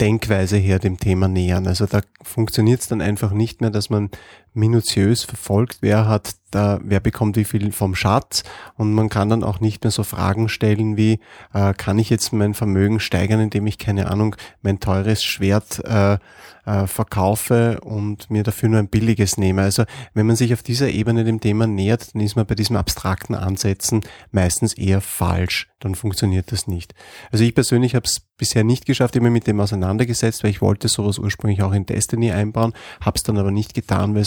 Denkweise 0.00 0.56
her 0.56 0.78
dem 0.78 0.98
Thema 0.98 1.28
nähern. 1.28 1.66
Also 1.66 1.86
da 1.86 2.00
funktioniert 2.22 2.80
es 2.80 2.88
dann 2.88 3.00
einfach 3.00 3.32
nicht 3.32 3.60
mehr, 3.60 3.70
dass 3.70 3.90
man 3.90 4.10
minutiös 4.54 5.24
verfolgt, 5.24 5.78
wer 5.80 6.08
hat 6.08 6.36
da, 6.50 6.80
wer 6.82 7.00
bekommt 7.00 7.36
wie 7.36 7.44
viel 7.44 7.72
vom 7.72 7.94
Schatz 7.94 8.44
und 8.76 8.94
man 8.94 9.08
kann 9.08 9.28
dann 9.28 9.44
auch 9.44 9.60
nicht 9.60 9.82
mehr 9.82 9.90
so 9.90 10.04
Fragen 10.04 10.48
stellen 10.48 10.96
wie, 10.96 11.20
äh, 11.52 11.74
kann 11.74 11.98
ich 11.98 12.10
jetzt 12.10 12.32
mein 12.32 12.54
Vermögen 12.54 13.00
steigern, 13.00 13.40
indem 13.40 13.66
ich, 13.66 13.78
keine 13.78 14.10
Ahnung, 14.10 14.36
mein 14.62 14.80
teures 14.80 15.24
Schwert 15.24 15.84
äh, 15.84 16.18
äh, 16.66 16.86
verkaufe 16.86 17.80
und 17.80 18.30
mir 18.30 18.42
dafür 18.42 18.68
nur 18.68 18.78
ein 18.78 18.88
billiges 18.88 19.36
nehme. 19.36 19.62
Also 19.62 19.84
wenn 20.14 20.26
man 20.26 20.36
sich 20.36 20.52
auf 20.52 20.62
dieser 20.62 20.88
Ebene 20.88 21.24
dem 21.24 21.40
Thema 21.40 21.66
nähert, 21.66 22.14
dann 22.14 22.22
ist 22.22 22.36
man 22.36 22.46
bei 22.46 22.54
diesem 22.54 22.76
abstrakten 22.76 23.34
Ansätzen 23.34 24.00
meistens 24.30 24.74
eher 24.74 25.00
falsch. 25.00 25.68
Dann 25.80 25.94
funktioniert 25.94 26.52
das 26.52 26.66
nicht. 26.66 26.94
Also 27.30 27.44
ich 27.44 27.54
persönlich 27.54 27.94
habe 27.94 28.06
es 28.06 28.22
bisher 28.38 28.64
nicht 28.64 28.86
geschafft, 28.86 29.16
immer 29.16 29.30
mit 29.30 29.46
dem 29.46 29.60
auseinandergesetzt, 29.60 30.42
weil 30.42 30.50
ich 30.50 30.62
wollte 30.62 30.88
sowas 30.88 31.18
ursprünglich 31.18 31.62
auch 31.62 31.72
in 31.72 31.86
Destiny 31.86 32.32
einbauen, 32.32 32.72
habe 33.00 33.16
es 33.16 33.22
dann 33.22 33.36
aber 33.36 33.50
nicht 33.50 33.74
getan, 33.74 34.14
weil 34.14 34.24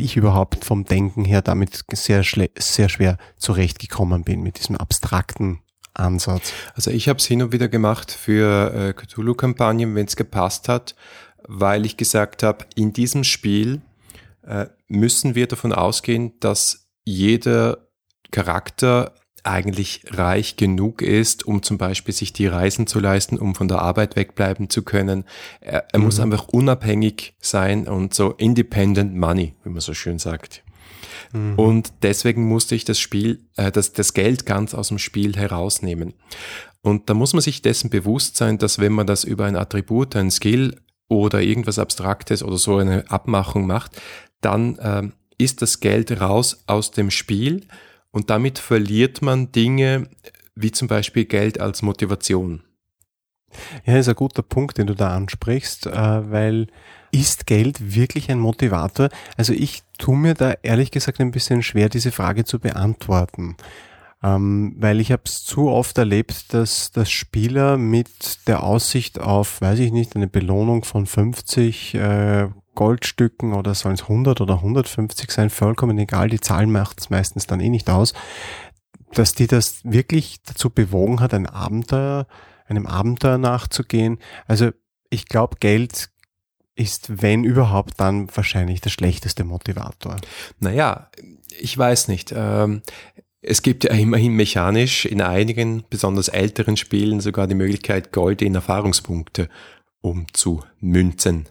ich 0.00 0.16
überhaupt 0.16 0.64
vom 0.64 0.84
Denken 0.84 1.24
her 1.24 1.42
damit 1.42 1.84
sehr, 1.92 2.22
sehr 2.22 2.88
schwer 2.88 3.18
zurechtgekommen 3.36 4.24
bin 4.24 4.42
mit 4.42 4.58
diesem 4.58 4.76
abstrakten 4.76 5.60
Ansatz. 5.94 6.52
Also 6.74 6.90
ich 6.90 7.08
habe 7.08 7.18
es 7.18 7.26
hin 7.26 7.42
und 7.42 7.52
wieder 7.52 7.68
gemacht 7.68 8.10
für 8.12 8.72
äh, 8.74 8.92
Cthulhu-Kampagnen, 8.92 9.94
wenn 9.94 10.06
es 10.06 10.16
gepasst 10.16 10.68
hat 10.68 10.94
weil 11.48 11.86
ich 11.86 11.96
gesagt 11.96 12.42
habe, 12.42 12.66
in 12.74 12.92
diesem 12.92 13.24
Spiel 13.24 13.80
äh, 14.42 14.66
müssen 14.88 15.34
wir 15.34 15.46
davon 15.46 15.72
ausgehen, 15.72 16.38
dass 16.40 16.88
jeder 17.04 17.88
Charakter 18.30 19.14
eigentlich 19.46 20.02
reich 20.10 20.56
genug 20.56 21.02
ist, 21.02 21.46
um 21.46 21.62
zum 21.62 21.78
Beispiel 21.78 22.14
sich 22.14 22.32
die 22.32 22.46
Reisen 22.46 22.86
zu 22.86 23.00
leisten, 23.00 23.38
um 23.38 23.54
von 23.54 23.68
der 23.68 23.80
Arbeit 23.80 24.16
wegbleiben 24.16 24.68
zu 24.70 24.82
können. 24.82 25.24
Er, 25.60 25.86
er 25.92 25.98
mhm. 25.98 26.04
muss 26.04 26.20
einfach 26.20 26.48
unabhängig 26.48 27.34
sein 27.40 27.88
und 27.88 28.14
so 28.14 28.32
independent 28.32 29.14
money, 29.14 29.54
wie 29.64 29.70
man 29.70 29.80
so 29.80 29.94
schön 29.94 30.18
sagt. 30.18 30.62
Mhm. 31.32 31.54
Und 31.54 31.92
deswegen 32.02 32.46
musste 32.46 32.74
ich 32.74 32.84
das 32.84 32.98
Spiel, 32.98 33.46
äh, 33.56 33.70
das, 33.70 33.92
das 33.92 34.14
Geld 34.14 34.46
ganz 34.46 34.74
aus 34.74 34.88
dem 34.88 34.98
Spiel 34.98 35.36
herausnehmen. 35.36 36.14
Und 36.82 37.10
da 37.10 37.14
muss 37.14 37.32
man 37.32 37.42
sich 37.42 37.62
dessen 37.62 37.90
bewusst 37.90 38.36
sein, 38.36 38.58
dass 38.58 38.78
wenn 38.78 38.92
man 38.92 39.06
das 39.06 39.24
über 39.24 39.44
ein 39.46 39.56
Attribut, 39.56 40.14
ein 40.14 40.30
Skill 40.30 40.80
oder 41.08 41.40
irgendwas 41.40 41.78
Abstraktes 41.78 42.42
oder 42.42 42.58
so 42.58 42.76
eine 42.76 43.10
Abmachung 43.10 43.66
macht, 43.66 44.00
dann 44.40 44.78
ähm, 44.80 45.12
ist 45.38 45.62
das 45.62 45.80
Geld 45.80 46.20
raus 46.20 46.62
aus 46.66 46.90
dem 46.90 47.10
Spiel 47.10 47.66
und 48.16 48.30
damit 48.30 48.58
verliert 48.58 49.20
man 49.20 49.52
Dinge 49.52 50.08
wie 50.54 50.72
zum 50.72 50.88
Beispiel 50.88 51.26
Geld 51.26 51.60
als 51.60 51.82
Motivation. 51.82 52.62
Ja, 53.84 53.98
ist 53.98 54.08
ein 54.08 54.14
guter 54.14 54.40
Punkt, 54.40 54.78
den 54.78 54.86
du 54.86 54.94
da 54.94 55.14
ansprichst, 55.14 55.86
äh, 55.86 56.30
weil 56.30 56.68
ist 57.12 57.46
Geld 57.46 57.94
wirklich 57.94 58.30
ein 58.30 58.38
Motivator? 58.38 59.10
Also 59.36 59.52
ich 59.52 59.82
tue 59.98 60.16
mir 60.16 60.32
da 60.32 60.54
ehrlich 60.62 60.92
gesagt 60.92 61.20
ein 61.20 61.30
bisschen 61.30 61.62
schwer, 61.62 61.90
diese 61.90 62.10
Frage 62.10 62.46
zu 62.46 62.58
beantworten. 62.58 63.58
Ähm, 64.22 64.76
weil 64.78 65.02
ich 65.02 65.12
habe 65.12 65.24
es 65.26 65.44
zu 65.44 65.68
oft 65.68 65.98
erlebt, 65.98 66.54
dass, 66.54 66.92
dass 66.92 67.10
Spieler 67.10 67.76
mit 67.76 68.48
der 68.48 68.62
Aussicht 68.62 69.20
auf, 69.20 69.60
weiß 69.60 69.78
ich 69.80 69.92
nicht, 69.92 70.16
eine 70.16 70.26
Belohnung 70.26 70.84
von 70.84 71.04
50 71.04 71.94
äh, 71.96 72.48
Goldstücken 72.76 73.52
oder 73.54 73.74
sollen 73.74 73.96
es 73.96 74.02
100 74.02 74.40
oder 74.40 74.54
150 74.54 75.32
sein, 75.32 75.50
vollkommen 75.50 75.98
egal, 75.98 76.30
die 76.30 76.40
Zahl 76.40 76.68
macht 76.68 77.00
es 77.00 77.10
meistens 77.10 77.48
dann 77.48 77.58
eh 77.58 77.68
nicht 77.68 77.90
aus, 77.90 78.14
dass 79.12 79.32
die 79.32 79.48
das 79.48 79.80
wirklich 79.82 80.42
dazu 80.44 80.70
bewogen 80.70 81.18
hat, 81.18 81.34
ein 81.34 81.46
Abenteuer, 81.46 82.28
einem 82.66 82.86
Abenteuer 82.86 83.38
nachzugehen. 83.38 84.18
Also 84.46 84.70
ich 85.10 85.26
glaube, 85.26 85.56
Geld 85.58 86.10
ist, 86.76 87.22
wenn 87.22 87.42
überhaupt, 87.42 87.94
dann 87.98 88.28
wahrscheinlich 88.34 88.80
der 88.80 88.90
schlechteste 88.90 89.44
Motivator. 89.44 90.16
Naja, 90.60 91.10
ich 91.58 91.76
weiß 91.76 92.08
nicht. 92.08 92.32
Ähm, 92.36 92.82
es 93.40 93.62
gibt 93.62 93.84
ja 93.84 93.92
immerhin 93.92 94.34
mechanisch 94.34 95.06
in 95.06 95.22
einigen, 95.22 95.84
besonders 95.88 96.28
älteren 96.28 96.76
Spielen 96.76 97.20
sogar 97.20 97.46
die 97.46 97.54
Möglichkeit, 97.54 98.12
Gold 98.12 98.42
in 98.42 98.54
Erfahrungspunkte 98.54 99.48
umzumünzen. 100.00 101.48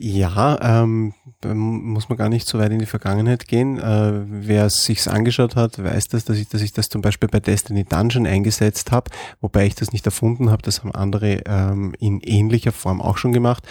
Ja, 0.00 0.82
ähm, 0.82 1.14
muss 1.44 2.08
man 2.08 2.18
gar 2.18 2.28
nicht 2.28 2.46
so 2.46 2.58
weit 2.58 2.72
in 2.72 2.78
die 2.78 2.86
Vergangenheit 2.86 3.48
gehen. 3.48 3.78
Äh, 3.78 4.22
wer 4.26 4.66
es 4.66 4.84
sich 4.84 5.08
angeschaut 5.08 5.56
hat, 5.56 5.82
weiß 5.82 6.08
das, 6.08 6.24
dass 6.24 6.36
ich, 6.36 6.48
dass 6.48 6.62
ich 6.62 6.72
das 6.72 6.88
zum 6.88 7.02
Beispiel 7.02 7.28
bei 7.28 7.40
Destiny 7.40 7.84
Dungeon 7.84 8.26
eingesetzt 8.26 8.92
habe, 8.92 9.10
wobei 9.40 9.66
ich 9.66 9.74
das 9.74 9.92
nicht 9.92 10.06
erfunden 10.06 10.50
habe, 10.50 10.62
das 10.62 10.80
haben 10.80 10.92
andere 10.92 11.42
ähm, 11.46 11.94
in 11.98 12.20
ähnlicher 12.20 12.72
Form 12.72 13.00
auch 13.00 13.18
schon 13.18 13.32
gemacht. 13.32 13.66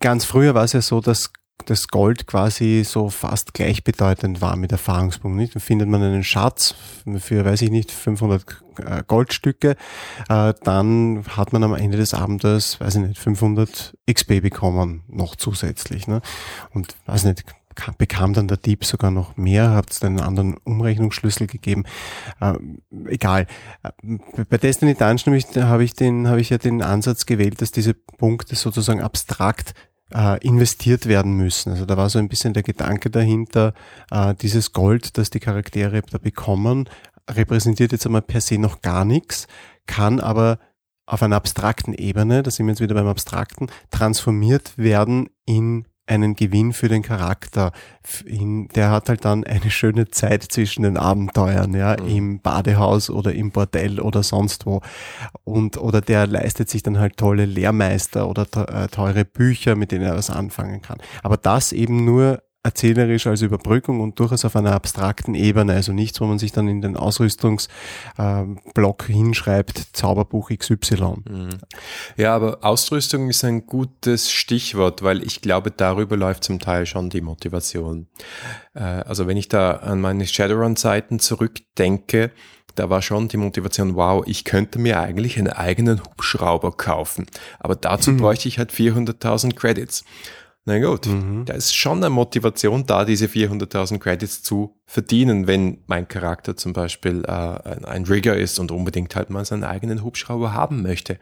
Ganz 0.00 0.24
früher 0.24 0.54
war 0.54 0.64
es 0.64 0.72
ja 0.72 0.82
so, 0.82 1.00
dass 1.00 1.32
das 1.66 1.88
Gold 1.88 2.26
quasi 2.26 2.82
so 2.84 3.08
fast 3.08 3.54
gleichbedeutend 3.54 4.40
war 4.40 4.56
mit 4.56 4.72
Erfahrungspunkten. 4.72 5.40
Nicht? 5.40 5.54
Dann 5.54 5.62
findet 5.62 5.88
man 5.88 6.02
einen 6.02 6.24
Schatz 6.24 6.74
für, 7.18 7.44
weiß 7.44 7.62
ich 7.62 7.70
nicht, 7.70 7.90
500 7.90 8.44
äh, 8.78 9.02
Goldstücke, 9.06 9.76
äh, 10.28 10.54
dann 10.62 11.24
hat 11.36 11.52
man 11.52 11.62
am 11.62 11.74
Ende 11.74 11.96
des 11.96 12.12
Abends, 12.12 12.80
weiß 12.80 12.96
ich 12.96 13.02
nicht, 13.02 13.18
500 13.18 13.96
XP 14.10 14.42
bekommen, 14.42 15.04
noch 15.08 15.36
zusätzlich. 15.36 16.06
Ne? 16.06 16.20
Und 16.70 16.96
weiß 17.06 17.24
nicht, 17.24 17.44
bekam 17.98 18.34
dann 18.34 18.48
der 18.48 18.56
Dieb 18.56 18.84
sogar 18.84 19.10
noch 19.10 19.36
mehr, 19.36 19.70
hat 19.70 19.90
es 19.90 20.02
einen 20.02 20.20
anderen 20.20 20.56
Umrechnungsschlüssel 20.64 21.46
gegeben. 21.46 21.84
Äh, 22.40 22.54
egal. 23.06 23.46
Bei 24.48 24.58
Destiny 24.58 24.94
Dungeon 24.94 25.40
habe 25.56 25.84
ich, 25.84 25.94
den, 25.94 26.28
habe 26.28 26.40
ich 26.40 26.50
ja 26.50 26.58
den 26.58 26.82
Ansatz 26.82 27.26
gewählt, 27.26 27.60
dass 27.62 27.70
diese 27.70 27.94
Punkte 27.94 28.56
sozusagen 28.56 29.00
abstrakt 29.00 29.74
äh, 30.14 30.38
investiert 30.46 31.06
werden 31.06 31.34
müssen. 31.34 31.72
Also 31.72 31.84
da 31.84 31.96
war 31.96 32.08
so 32.08 32.18
ein 32.18 32.28
bisschen 32.28 32.54
der 32.54 32.62
Gedanke 32.62 33.10
dahinter, 33.10 33.74
äh, 34.10 34.34
dieses 34.34 34.72
Gold, 34.72 35.18
das 35.18 35.30
die 35.30 35.40
Charaktere 35.40 36.02
da 36.02 36.18
bekommen, 36.18 36.88
repräsentiert 37.30 37.92
jetzt 37.92 38.06
einmal 38.06 38.22
per 38.22 38.40
se 38.40 38.58
noch 38.58 38.80
gar 38.80 39.04
nichts, 39.04 39.46
kann 39.86 40.20
aber 40.20 40.58
auf 41.06 41.22
einer 41.22 41.36
abstrakten 41.36 41.92
Ebene, 41.92 42.42
da 42.42 42.50
sind 42.50 42.66
wir 42.66 42.72
jetzt 42.72 42.80
wieder 42.80 42.94
beim 42.94 43.08
Abstrakten, 43.08 43.70
transformiert 43.90 44.78
werden 44.78 45.28
in 45.44 45.86
einen 46.06 46.34
Gewinn 46.36 46.72
für 46.72 46.88
den 46.88 47.02
Charakter. 47.02 47.72
Der 48.26 48.90
hat 48.90 49.08
halt 49.08 49.24
dann 49.24 49.44
eine 49.44 49.70
schöne 49.70 50.08
Zeit 50.08 50.42
zwischen 50.42 50.82
den 50.82 50.96
Abenteuern, 50.96 51.74
ja, 51.74 51.96
mhm. 51.98 52.08
im 52.08 52.40
Badehaus 52.40 53.10
oder 53.10 53.32
im 53.32 53.50
Bordell 53.50 54.00
oder 54.00 54.22
sonst 54.22 54.66
wo. 54.66 54.82
Und, 55.44 55.78
oder 55.78 56.00
der 56.00 56.26
leistet 56.26 56.68
sich 56.68 56.82
dann 56.82 56.98
halt 56.98 57.16
tolle 57.16 57.46
Lehrmeister 57.46 58.28
oder 58.28 58.46
äh, 58.68 58.88
teure 58.88 59.24
Bücher, 59.24 59.76
mit 59.76 59.92
denen 59.92 60.04
er 60.04 60.16
was 60.16 60.30
anfangen 60.30 60.82
kann. 60.82 60.98
Aber 61.22 61.36
das 61.36 61.72
eben 61.72 62.04
nur 62.04 62.42
erzählerisch 62.64 63.26
als 63.26 63.42
Überbrückung 63.42 64.00
und 64.00 64.18
durchaus 64.18 64.44
auf 64.46 64.56
einer 64.56 64.72
abstrakten 64.72 65.34
Ebene, 65.34 65.74
also 65.74 65.92
nichts, 65.92 66.20
wo 66.20 66.24
man 66.24 66.38
sich 66.38 66.50
dann 66.50 66.66
in 66.66 66.80
den 66.80 66.96
Ausrüstungsblock 66.96 67.68
äh, 68.18 69.12
hinschreibt, 69.12 69.88
Zauberbuch 69.92 70.50
XY. 70.50 71.16
Mhm. 71.28 71.50
Ja, 72.16 72.34
aber 72.34 72.58
Ausrüstung 72.62 73.28
ist 73.28 73.44
ein 73.44 73.66
gutes 73.66 74.32
Stichwort, 74.32 75.02
weil 75.02 75.22
ich 75.22 75.42
glaube, 75.42 75.70
darüber 75.70 76.16
läuft 76.16 76.44
zum 76.44 76.58
Teil 76.58 76.86
schon 76.86 77.10
die 77.10 77.20
Motivation. 77.20 78.06
Äh, 78.72 78.80
also 78.80 79.26
wenn 79.26 79.36
ich 79.36 79.48
da 79.48 79.72
an 79.72 80.00
meine 80.00 80.26
Shadowrun-Zeiten 80.26 81.20
zurückdenke, 81.20 82.30
da 82.76 82.88
war 82.88 83.02
schon 83.02 83.28
die 83.28 83.36
Motivation, 83.36 83.94
wow, 83.94 84.24
ich 84.26 84.44
könnte 84.44 84.78
mir 84.78 85.00
eigentlich 85.00 85.38
einen 85.38 85.52
eigenen 85.52 86.02
Hubschrauber 86.02 86.72
kaufen, 86.72 87.26
aber 87.60 87.76
dazu 87.76 88.10
mhm. 88.10 88.16
bräuchte 88.16 88.48
ich 88.48 88.58
halt 88.58 88.72
400.000 88.72 89.54
Credits. 89.54 90.02
Na 90.66 90.78
gut, 90.78 91.06
mhm. 91.06 91.44
da 91.44 91.52
ist 91.52 91.74
schon 91.76 91.98
eine 91.98 92.08
Motivation 92.08 92.86
da, 92.86 93.04
diese 93.04 93.26
400.000 93.26 93.98
Credits 93.98 94.42
zu 94.42 94.80
verdienen, 94.86 95.46
wenn 95.46 95.82
mein 95.86 96.08
Charakter 96.08 96.56
zum 96.56 96.72
Beispiel 96.72 97.22
äh, 97.26 97.30
ein, 97.30 97.84
ein, 97.84 98.04
Rigger 98.04 98.34
ist 98.34 98.58
und 98.58 98.70
unbedingt 98.70 99.14
halt 99.14 99.28
mal 99.28 99.44
seinen 99.44 99.64
eigenen 99.64 100.02
Hubschrauber 100.02 100.54
haben 100.54 100.80
möchte. 100.80 101.18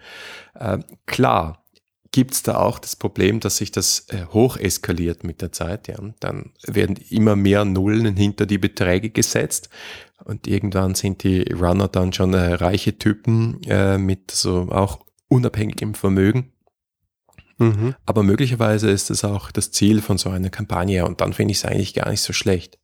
Äh, 0.54 0.78
klar, 1.06 1.64
gibt's 2.12 2.44
da 2.44 2.58
auch 2.58 2.78
das 2.78 2.94
Problem, 2.94 3.40
dass 3.40 3.56
sich 3.56 3.72
das 3.72 4.06
äh, 4.10 4.26
hoch 4.32 4.56
eskaliert 4.58 5.24
mit 5.24 5.42
der 5.42 5.50
Zeit. 5.50 5.88
Ja. 5.88 5.96
Dann 6.20 6.52
werden 6.64 6.96
immer 7.10 7.34
mehr 7.34 7.64
Nullen 7.64 8.16
hinter 8.16 8.46
die 8.46 8.58
Beträge 8.58 9.10
gesetzt 9.10 9.70
und 10.24 10.46
irgendwann 10.46 10.94
sind 10.94 11.24
die 11.24 11.42
Runner 11.52 11.88
dann 11.88 12.12
schon 12.12 12.32
äh, 12.34 12.54
reiche 12.54 12.96
Typen 12.96 13.60
äh, 13.64 13.98
mit 13.98 14.30
so 14.30 14.68
auch 14.70 15.00
unabhängigem 15.28 15.94
Vermögen 15.94 16.51
Mhm. 17.62 17.94
Aber 18.06 18.22
möglicherweise 18.22 18.90
ist 18.90 19.10
es 19.10 19.24
auch 19.24 19.50
das 19.50 19.70
Ziel 19.70 20.02
von 20.02 20.18
so 20.18 20.30
einer 20.30 20.50
Kampagne 20.50 21.06
und 21.06 21.20
dann 21.20 21.32
finde 21.32 21.52
ich 21.52 21.58
es 21.58 21.64
eigentlich 21.64 21.94
gar 21.94 22.10
nicht 22.10 22.22
so 22.22 22.32
schlecht. 22.32 22.78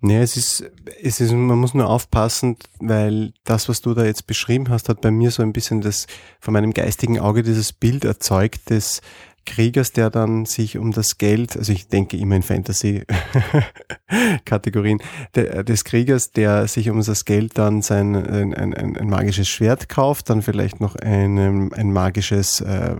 Nee, 0.00 0.20
es 0.20 0.36
ist, 0.36 0.64
es 1.00 1.20
ist, 1.20 1.32
man 1.32 1.58
muss 1.58 1.74
nur 1.74 1.88
aufpassen, 1.88 2.56
weil 2.80 3.32
das, 3.44 3.68
was 3.68 3.80
du 3.80 3.94
da 3.94 4.04
jetzt 4.04 4.26
beschrieben 4.26 4.68
hast, 4.68 4.88
hat 4.88 5.00
bei 5.00 5.10
mir 5.10 5.30
so 5.30 5.42
ein 5.42 5.52
bisschen 5.52 5.80
das, 5.80 6.06
von 6.40 6.52
meinem 6.52 6.74
geistigen 6.74 7.20
Auge 7.20 7.42
dieses 7.42 7.72
Bild 7.72 8.04
erzeugt, 8.04 8.70
des, 8.70 9.00
Kriegers, 9.44 9.92
der 9.92 10.10
dann 10.10 10.46
sich 10.46 10.78
um 10.78 10.92
das 10.92 11.18
Geld, 11.18 11.56
also 11.56 11.72
ich 11.72 11.88
denke 11.88 12.16
immer 12.16 12.36
in 12.36 12.42
Fantasy-Kategorien, 12.42 15.02
des 15.34 15.84
Kriegers, 15.84 16.30
der 16.32 16.68
sich 16.68 16.90
um 16.90 17.02
das 17.02 17.24
Geld 17.24 17.58
dann 17.58 17.82
sein 17.82 18.14
ein, 18.16 18.54
ein, 18.54 18.96
ein 18.96 19.08
magisches 19.08 19.48
Schwert 19.48 19.88
kauft, 19.88 20.30
dann 20.30 20.42
vielleicht 20.42 20.80
noch 20.80 20.94
ein, 20.96 21.72
ein 21.72 21.92
magisches 21.92 22.60
äh, 22.60 22.96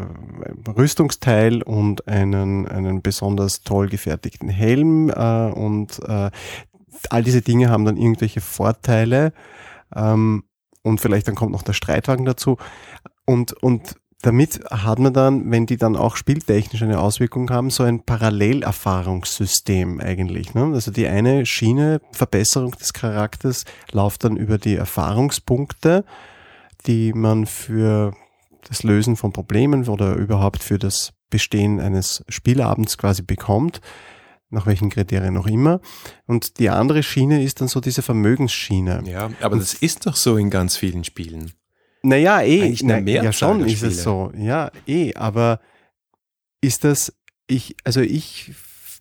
Rüstungsteil 0.69 1.63
und 1.63 2.09
einen, 2.09 2.69
einen 2.69 3.03
besonders 3.03 3.63
toll 3.63 3.89
gefertigten 3.89 4.49
Helm 4.49 5.11
äh, 5.11 5.51
und 5.51 6.01
äh, 6.07 6.31
all 7.11 7.23
diese 7.23 7.43
Dinge 7.43 7.71
haben 7.71 7.85
dann 7.85 7.97
irgendwelche 7.97 8.41
Vorteile 8.41 9.33
ähm, 9.95 10.45
und 10.83 11.01
vielleicht 11.01 11.29
dann 11.29 11.35
kommt 11.35 11.53
noch 11.53 11.63
der 11.63 11.73
Streitwagen 11.73 12.27
dazu. 12.27 12.59
Und, 13.27 13.55
und 13.55 13.97
damit 14.25 14.61
hat 14.71 14.99
man 14.99 15.12
dann, 15.12 15.50
wenn 15.50 15.66
die 15.66 15.76
dann 15.76 15.97
auch 15.97 16.16
spieltechnisch 16.16 16.83
eine 16.83 16.99
Auswirkung 16.99 17.50
haben, 17.50 17.69
so 17.69 17.83
ein 17.83 18.02
Parallelerfahrungssystem 18.04 20.00
eigentlich. 20.00 20.54
Ne? 20.54 20.71
Also 20.73 20.90
die 20.90 21.07
eine 21.07 21.45
Schiene, 21.45 22.00
Verbesserung 22.12 22.73
des 22.73 22.95
Charakters, 22.95 23.64
läuft 23.93 24.25
dann 24.25 24.38
über 24.38 24.57
die 24.57 24.76
Erfahrungspunkte, 24.76 26.07
die 26.87 27.12
man 27.12 27.45
für 27.45 28.14
das 28.66 28.83
Lösen 28.83 29.16
von 29.16 29.33
Problemen 29.33 29.87
oder 29.88 30.14
überhaupt 30.14 30.62
für 30.62 30.78
das 30.78 31.12
Bestehen 31.28 31.78
eines 31.81 32.25
Spielabends 32.28 32.97
quasi 32.97 33.23
bekommt 33.23 33.81
nach 34.50 34.66
welchen 34.66 34.88
Kriterien 34.88 35.37
auch 35.37 35.49
immer. 35.49 35.81
Und 36.26 36.61
die 36.61 36.71
andere 36.71 37.02
Schiene 37.02 37.43
ist 37.43 37.61
dann 37.61 37.66
so 37.66 37.81
diese 37.81 38.02
Vermögensschiene. 38.02 39.02
Ja, 39.04 39.31
aber 39.40 39.54
Und 39.54 39.61
das 39.61 39.75
ist 39.75 40.07
doch 40.07 40.14
so 40.14 40.37
in 40.37 40.49
ganz 40.49 40.76
vielen 40.76 41.02
Spielen. 41.02 41.52
Naja, 42.04 42.42
eh, 42.42 42.76
na, 42.82 42.99
ja 42.99 43.32
schon 43.32 43.66
ist 43.66 43.82
es 43.82 44.02
so. 44.02 44.30
Ja, 44.37 44.70
eh, 44.87 45.14
aber 45.14 45.61
ist 46.61 46.84
das, 46.84 47.14
ich, 47.46 47.76
also 47.82 48.02
ich, 48.02 48.52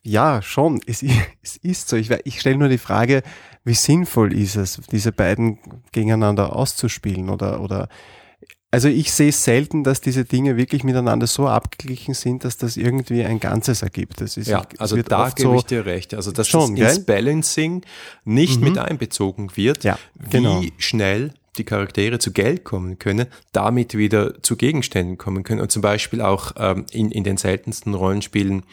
ja, 0.03 0.41
schon, 0.41 0.79
es, 0.87 1.03
es 1.43 1.57
ist 1.57 1.89
so. 1.89 1.97
Ich, 1.97 2.09
ich 2.23 2.39
stelle 2.39 2.57
nur 2.57 2.69
die 2.69 2.77
Frage, 2.77 3.21
wie 3.65 3.73
sinnvoll 3.73 4.33
ist 4.33 4.55
es, 4.55 4.79
diese 4.89 5.11
beiden 5.11 5.59
gegeneinander 5.91 6.55
auszuspielen 6.55 7.29
oder, 7.29 7.59
oder, 7.59 7.89
also 8.71 8.87
ich 8.87 9.11
sehe 9.11 9.33
selten, 9.33 9.83
dass 9.83 9.99
diese 9.99 10.23
Dinge 10.23 10.55
wirklich 10.55 10.85
miteinander 10.85 11.27
so 11.27 11.49
abgeglichen 11.49 12.13
sind, 12.13 12.45
dass 12.45 12.55
das 12.55 12.77
irgendwie 12.77 13.25
ein 13.25 13.41
Ganzes 13.41 13.81
ergibt. 13.81 14.21
Das 14.21 14.37
ist, 14.37 14.47
ja, 14.47 14.65
also 14.77 14.95
da 15.01 15.29
gebe 15.29 15.49
so 15.49 15.55
ich 15.55 15.63
dir 15.63 15.85
recht. 15.85 16.13
Also 16.13 16.31
dass 16.31 16.47
schon, 16.47 16.77
das 16.77 16.97
ins 16.97 17.05
Balancing 17.05 17.81
nicht 18.23 18.61
mhm. 18.61 18.69
mit 18.69 18.77
einbezogen 18.77 19.51
wird, 19.55 19.83
ja, 19.83 19.99
genau. 20.29 20.61
wie 20.61 20.71
schnell 20.77 21.33
die 21.57 21.63
Charaktere 21.63 22.19
zu 22.19 22.31
Geld 22.31 22.63
kommen 22.63 22.99
können, 22.99 23.27
damit 23.51 23.95
wieder 23.95 24.41
zu 24.41 24.55
Gegenständen 24.55 25.17
kommen 25.17 25.43
können 25.43 25.61
und 25.61 25.71
zum 25.71 25.81
Beispiel 25.81 26.21
auch 26.21 26.53
ähm, 26.57 26.85
in, 26.91 27.11
in 27.11 27.23
den 27.23 27.37
seltensten 27.37 27.93
Rollenspielen 27.93 28.63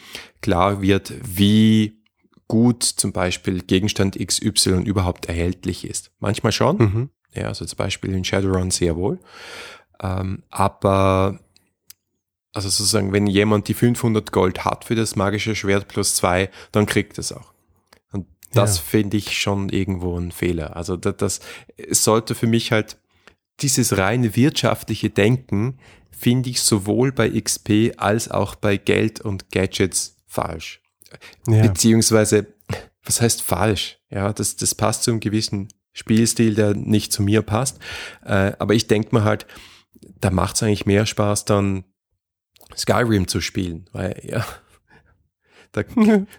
klar 0.41 0.81
wird, 0.81 1.13
wie 1.23 2.01
gut 2.47 2.83
zum 2.83 3.13
Beispiel 3.13 3.61
Gegenstand 3.61 4.17
XY 4.17 4.81
überhaupt 4.83 5.27
erhältlich 5.27 5.87
ist. 5.87 6.11
Manchmal 6.19 6.51
schon, 6.51 6.77
mhm. 6.77 7.09
ja, 7.33 7.45
also 7.47 7.65
zum 7.65 7.77
Beispiel 7.77 8.13
in 8.13 8.25
Shadowrun 8.25 8.71
sehr 8.71 8.95
wohl, 8.95 9.19
ähm, 10.01 10.43
aber 10.49 11.39
also 12.53 12.67
sozusagen, 12.67 13.13
wenn 13.13 13.27
jemand 13.27 13.67
die 13.67 13.73
500 13.73 14.31
Gold 14.31 14.65
hat 14.65 14.85
für 14.85 14.95
das 14.95 15.15
magische 15.15 15.55
Schwert 15.55 15.87
plus 15.87 16.15
zwei, 16.15 16.49
dann 16.71 16.85
kriegt 16.85 17.17
es 17.17 17.31
auch. 17.31 17.53
Das 18.53 18.77
ja. 18.77 18.83
finde 18.83 19.17
ich 19.17 19.39
schon 19.39 19.69
irgendwo 19.69 20.17
ein 20.17 20.31
Fehler. 20.31 20.75
Also 20.75 20.97
das, 20.97 21.15
das 21.17 21.39
sollte 21.91 22.35
für 22.35 22.47
mich 22.47 22.71
halt 22.71 22.97
dieses 23.61 23.97
reine 23.97 24.35
wirtschaftliche 24.35 25.09
Denken 25.09 25.77
finde 26.11 26.49
ich 26.49 26.61
sowohl 26.61 27.11
bei 27.11 27.29
XP 27.29 27.93
als 27.97 28.29
auch 28.29 28.55
bei 28.55 28.77
Geld 28.77 29.21
und 29.21 29.51
Gadgets 29.51 30.17
falsch. 30.27 30.81
Ja. 31.47 31.61
Beziehungsweise, 31.61 32.47
was 33.03 33.21
heißt 33.21 33.41
falsch? 33.41 33.99
Ja, 34.09 34.31
das, 34.33 34.55
das 34.55 34.75
passt 34.75 35.03
zu 35.03 35.11
einem 35.11 35.19
gewissen 35.19 35.69
Spielstil, 35.93 36.55
der 36.55 36.73
nicht 36.73 37.11
zu 37.11 37.23
mir 37.23 37.41
passt. 37.41 37.79
Äh, 38.23 38.53
aber 38.59 38.73
ich 38.73 38.87
denke 38.87 39.15
mir 39.15 39.23
halt, 39.23 39.45
da 40.19 40.29
macht 40.29 40.55
es 40.55 40.63
eigentlich 40.63 40.85
mehr 40.85 41.05
Spaß, 41.05 41.45
dann 41.45 41.83
Skyrim 42.75 43.27
zu 43.27 43.41
spielen, 43.41 43.89
weil 43.91 44.21
ja, 44.23 44.45
da, 45.71 45.83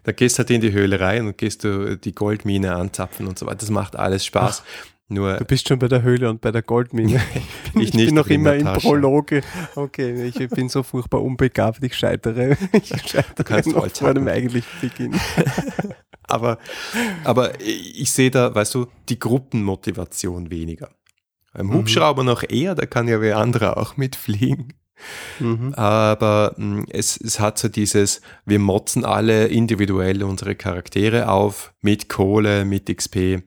da 0.03 0.13
gehst 0.13 0.39
halt 0.39 0.51
in 0.51 0.61
die 0.61 0.73
Höhle 0.73 1.01
rein 1.01 1.27
und 1.27 1.39
gehst 1.39 1.65
du 1.65 1.97
die 1.97 2.15
Goldmine 2.15 2.75
anzapfen 2.75 3.27
und 3.27 3.39
so 3.39 3.47
weiter. 3.47 3.59
Das 3.59 3.71
macht 3.71 3.97
alles 3.97 4.25
Spaß. 4.27 4.63
Nur 5.13 5.37
du 5.37 5.45
bist 5.45 5.69
schon 5.69 5.79
bei 5.79 5.89
der 5.89 6.03
Höhle 6.03 6.31
und 6.31 6.41
bei 6.41 6.51
der 6.51 6.63
Goldmine. 6.63 7.21
ich, 7.75 7.75
ich, 7.75 7.93
bin 7.93 8.15
noch 8.15 8.29
immer 8.29 8.55
in 8.55 8.65
Prologe. 8.65 9.43
Okay, 9.75 10.33
ich 10.35 10.49
bin 10.49 10.69
so 10.69 10.83
furchtbar 10.83 11.23
unbegabt, 11.23 11.83
ich 11.83 11.95
scheitere. 11.95 12.57
Ich 12.73 12.89
scheitere 13.11 13.69
noch 13.69 13.89
vor 13.91 14.15
dem 14.15 14.29
eigentlichen 14.29 14.71
Beginn. 14.81 15.21
aber, 16.23 16.59
aber 17.25 17.61
ich 17.61 18.11
sehe 18.13 18.31
da, 18.31 18.55
weißt 18.55 18.75
du, 18.75 18.87
die 19.09 19.19
Gruppenmotivation 19.19 20.51
weniger. 20.51 20.91
Beim 21.53 21.67
mhm. 21.67 21.75
Hubschrauber 21.75 22.23
mhm. 22.23 22.29
noch 22.29 22.43
eher, 22.49 22.75
da 22.75 22.87
kann 22.87 23.09
ja 23.09 23.21
wer 23.21 23.37
andere 23.37 23.77
auch 23.77 23.97
mitfliegen. 23.97 24.73
Mhm. 25.41 25.75
Aber 25.75 26.55
hm, 26.57 26.87
es, 26.91 27.17
es 27.17 27.41
hat 27.41 27.59
so 27.59 27.69
dieses, 27.69 28.21
wir 28.45 28.59
motzen 28.59 29.05
alle 29.05 29.47
individuell 29.47 30.23
unsere 30.23 30.55
Charaktere 30.55 31.29
auf 31.29 31.73
mit 31.81 32.09
Kohle, 32.09 32.65
mit 32.65 32.95
XP 32.95 33.43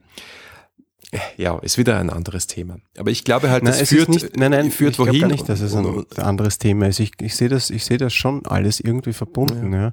ja, 1.36 1.58
ist 1.58 1.78
wieder 1.78 1.98
ein 1.98 2.10
anderes 2.10 2.46
Thema. 2.46 2.76
Aber 2.98 3.10
ich 3.10 3.24
glaube 3.24 3.50
halt, 3.50 3.66
das 3.66 3.76
nein, 3.76 3.86
führt, 3.86 4.08
nicht, 4.08 4.36
nein, 4.36 4.50
nein, 4.50 4.70
führt 4.70 4.92
ich 4.92 4.98
wohin. 4.98 5.20
Gar 5.20 5.28
nicht, 5.28 5.48
dass 5.48 5.60
es 5.60 5.74
ein 5.74 6.04
anderes 6.18 6.58
Thema 6.58 6.86
ist. 6.86 7.00
Ich, 7.00 7.12
ich 7.20 7.34
sehe 7.36 7.48
das, 7.48 7.70
ich 7.70 7.84
sehe 7.84 7.98
das 7.98 8.14
schon 8.14 8.46
alles 8.46 8.80
irgendwie 8.80 9.12
verbunden. 9.12 9.72
Ja. 9.72 9.80
ja. 9.80 9.92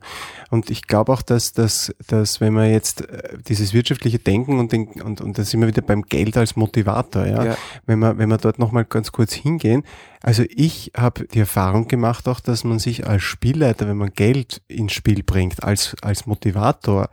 Und 0.49 0.69
ich 0.69 0.87
glaube 0.87 1.11
auch, 1.11 1.21
dass, 1.21 1.53
dass, 1.53 1.93
dass 2.07 2.41
wenn 2.41 2.53
man 2.53 2.69
jetzt 2.69 3.09
äh, 3.09 3.37
dieses 3.47 3.73
wirtschaftliche 3.73 4.19
Denken 4.19 4.59
und, 4.59 4.71
den, 4.71 4.87
und, 5.01 5.21
und 5.21 5.37
da 5.37 5.43
sind 5.43 5.61
wir 5.61 5.67
wieder 5.67 5.81
beim 5.81 6.03
Geld 6.03 6.37
als 6.37 6.55
Motivator, 6.55 7.25
ja. 7.25 7.45
ja. 7.45 7.57
Wenn 7.85 7.99
wir, 7.99 8.17
wenn 8.17 8.29
wir 8.29 8.37
dort 8.37 8.59
nochmal 8.59 8.85
ganz 8.85 9.11
kurz 9.11 9.33
hingehen. 9.33 9.83
Also 10.21 10.43
ich 10.49 10.91
habe 10.95 11.27
die 11.27 11.39
Erfahrung 11.39 11.87
gemacht 11.87 12.27
auch, 12.27 12.39
dass 12.39 12.63
man 12.63 12.79
sich 12.79 13.07
als 13.07 13.23
Spielleiter, 13.23 13.87
wenn 13.87 13.97
man 13.97 14.13
Geld 14.13 14.61
ins 14.67 14.93
Spiel 14.93 15.23
bringt, 15.23 15.63
als, 15.63 15.95
als 16.01 16.25
Motivator, 16.25 17.09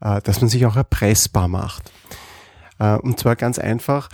äh, 0.00 0.20
dass 0.22 0.40
man 0.40 0.48
sich 0.48 0.64
auch 0.66 0.76
erpressbar 0.76 1.48
macht. 1.48 1.90
Äh, 2.78 2.96
und 2.96 3.18
zwar 3.18 3.36
ganz 3.36 3.58
einfach, 3.58 4.08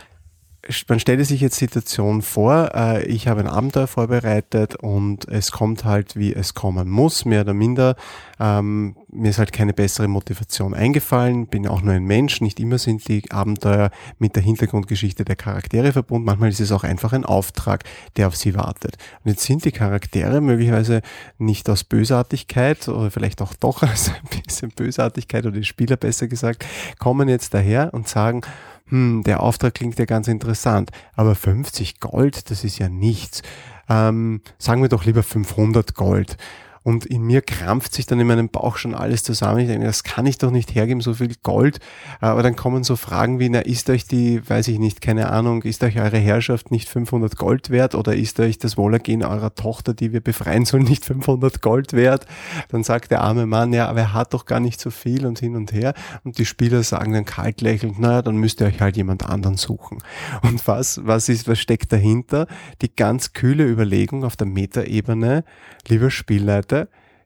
man 0.89 1.01
stelle 1.01 1.25
sich 1.25 1.41
jetzt 1.41 1.57
Situation 1.57 2.21
vor, 2.21 2.73
äh, 2.75 3.05
ich 3.05 3.29
habe 3.29 3.41
ein 3.41 3.47
Abenteuer 3.47 3.87
vorbereitet 3.87 4.77
und 4.77 5.27
es 5.29 5.53
kommt 5.53 5.85
halt, 5.85 6.17
wie 6.17 6.35
es 6.35 6.55
kommen 6.55 6.89
muss, 6.89 7.25
mehr 7.25 7.43
oder 7.43 7.55
minder. 7.55 7.97
Ähm, 8.39 8.97
mir 9.11 9.31
ist 9.31 9.39
halt 9.39 9.53
keine 9.53 9.73
bessere 9.73 10.07
Motivation 10.07 10.75
eingefallen, 10.75 11.47
bin 11.47 11.67
auch 11.67 11.81
nur 11.81 11.95
ein 11.95 12.05
Mensch, 12.05 12.41
nicht 12.43 12.61
immer 12.61 12.79
sind 12.79 13.09
die 13.09 13.31
Abenteuer 13.31 13.91
mit 14.19 14.37
der 14.37 14.43
Hintergrundgeschichte 14.43 15.25
der 15.25 15.37
Charaktere 15.37 15.93
verbunden, 15.93 16.27
manchmal 16.27 16.51
ist 16.51 16.61
es 16.61 16.73
auch 16.73 16.85
einfach 16.85 17.15
ein 17.15 17.25
Auftrag, 17.25 17.85
der 18.17 18.29
auf 18.29 18.37
sie 18.37 18.55
wartet. 18.55 18.97
Und 19.25 19.31
jetzt 19.31 19.45
sind 19.45 19.65
die 19.65 19.73
Charaktere 19.73 20.43
möglicherweise 20.43 21.01
nicht 21.39 21.71
aus 21.71 21.85
Bösartigkeit 21.85 22.87
oder 22.89 23.11
vielleicht 23.11 23.41
auch 23.41 23.55
doch 23.55 23.83
aus 23.83 24.11
ein 24.11 24.43
bisschen 24.43 24.71
Bösartigkeit 24.71 25.47
oder 25.47 25.57
die 25.57 25.65
Spieler 25.65 25.97
besser 25.97 26.29
gesagt, 26.29 26.67
kommen 26.99 27.29
jetzt 27.29 27.55
daher 27.55 27.95
und 27.95 28.09
sagen, 28.09 28.43
hm, 28.91 29.23
der 29.25 29.43
Auftrag 29.43 29.75
klingt 29.75 29.99
ja 29.99 30.05
ganz 30.05 30.29
interessant, 30.29 30.91
aber 31.15 31.35
50 31.35 32.01
Gold, 32.01 32.51
das 32.51 32.65
ist 32.65 32.79
ja 32.79 32.89
nichts. 32.89 33.43
Ähm, 33.89 34.43
sagen 34.59 34.83
wir 34.83 34.89
doch 34.89 35.05
lieber 35.05 35.23
500 35.23 35.95
Gold. 35.95 36.37
Und 36.83 37.05
in 37.05 37.23
mir 37.23 37.43
krampft 37.43 37.93
sich 37.93 38.07
dann 38.07 38.21
in 38.21 38.27
meinem 38.27 38.49
Bauch 38.49 38.79
schon 38.79 38.95
alles 38.95 39.23
zusammen. 39.23 39.61
Ich 39.61 39.69
denke, 39.69 39.87
das 39.87 40.03
kann 40.03 40.25
ich 40.25 40.39
doch 40.39 40.51
nicht 40.51 40.75
hergeben, 40.75 41.03
so 41.03 41.13
viel 41.15 41.35
Gold. 41.43 41.79
Aber 42.21 42.43
dann 42.43 42.57
kommen 42.57 42.85
so 42.85 42.97
Fragen 42.97 43.39
wie, 43.39 43.51
na, 43.51 43.61
ist 43.61 43.91
euch 43.91 44.07
die, 44.07 44.49
weiß 44.49 44.69
ich 44.69 44.79
nicht, 44.79 45.03
keine 45.03 45.31
Ahnung, 45.31 45.63
ist 45.63 45.85
euch 45.85 46.01
eure 46.01 46.17
Herrschaft 46.17 46.71
nicht 46.71 46.89
500 46.89 47.37
Gold 47.37 47.69
wert 47.69 47.95
oder 47.95 48.17
ist 48.17 48.41
euch 48.41 48.59
das 48.59 48.79
Wohlergehen 48.79 49.23
eurer 49.23 49.55
Tochter, 49.55 49.93
die 49.93 50.13
wir 50.13 50.21
befreien 50.21 50.65
sollen, 50.65 50.85
nicht 50.85 51.05
500 51.05 51.61
Gold 51.61 51.93
wert? 51.93 52.25
Dann 52.71 52.83
sagt 52.83 53.11
der 53.11 53.21
arme 53.21 53.45
Mann, 53.45 53.75
ja, 53.75 53.87
aber 53.89 54.01
er 54.01 54.15
hat 54.15 54.33
doch 54.33 54.47
gar 54.47 54.61
nicht 54.61 54.81
so 54.81 54.91
viel 54.91 55.27
und 55.27 55.39
hin 55.39 55.57
und 55.57 55.73
her. 55.73 55.93
Und 56.25 56.39
die 56.39 56.47
Spieler 56.47 56.83
sagen 56.83 57.13
dann 57.13 57.27
kalt 57.27 57.61
lächelnd, 57.61 57.99
naja, 57.99 58.23
dann 58.23 58.37
müsst 58.37 58.61
ihr 58.63 58.67
euch 58.67 58.81
halt 58.81 58.97
jemand 58.97 59.29
anderen 59.29 59.59
suchen. 59.59 59.99
Und 60.43 60.67
was, 60.67 61.01
was 61.05 61.29
ist, 61.29 61.47
was 61.47 61.59
steckt 61.59 61.93
dahinter? 61.93 62.47
Die 62.81 62.95
ganz 62.95 63.35
kühle 63.35 63.67
Überlegung 63.67 64.25
auf 64.25 64.37
der 64.37 64.47
Metaebene, 64.47 65.45
lieber 65.89 66.11
Spielleiter, 66.11 66.80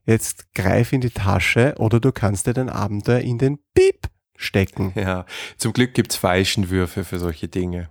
jetzt 0.05 0.55
greif 0.55 0.93
in 0.93 1.01
die 1.01 1.11
Tasche 1.11 1.75
oder 1.79 2.01
du 2.01 2.13
kannst 2.13 2.47
dir 2.47 2.55
den 2.55 2.69
Abenteuer 2.69 3.21
in 3.21 3.39
den 3.39 3.59
Piep 3.75 4.09
stecken. 4.37 4.93
Ja, 4.95 5.27
zum 5.57 5.73
Glück 5.73 5.95
gibt's 5.95 6.17
Falschenwürfe 6.17 7.05
für 7.05 7.19
solche 7.19 7.49
Dinge. 7.49 7.91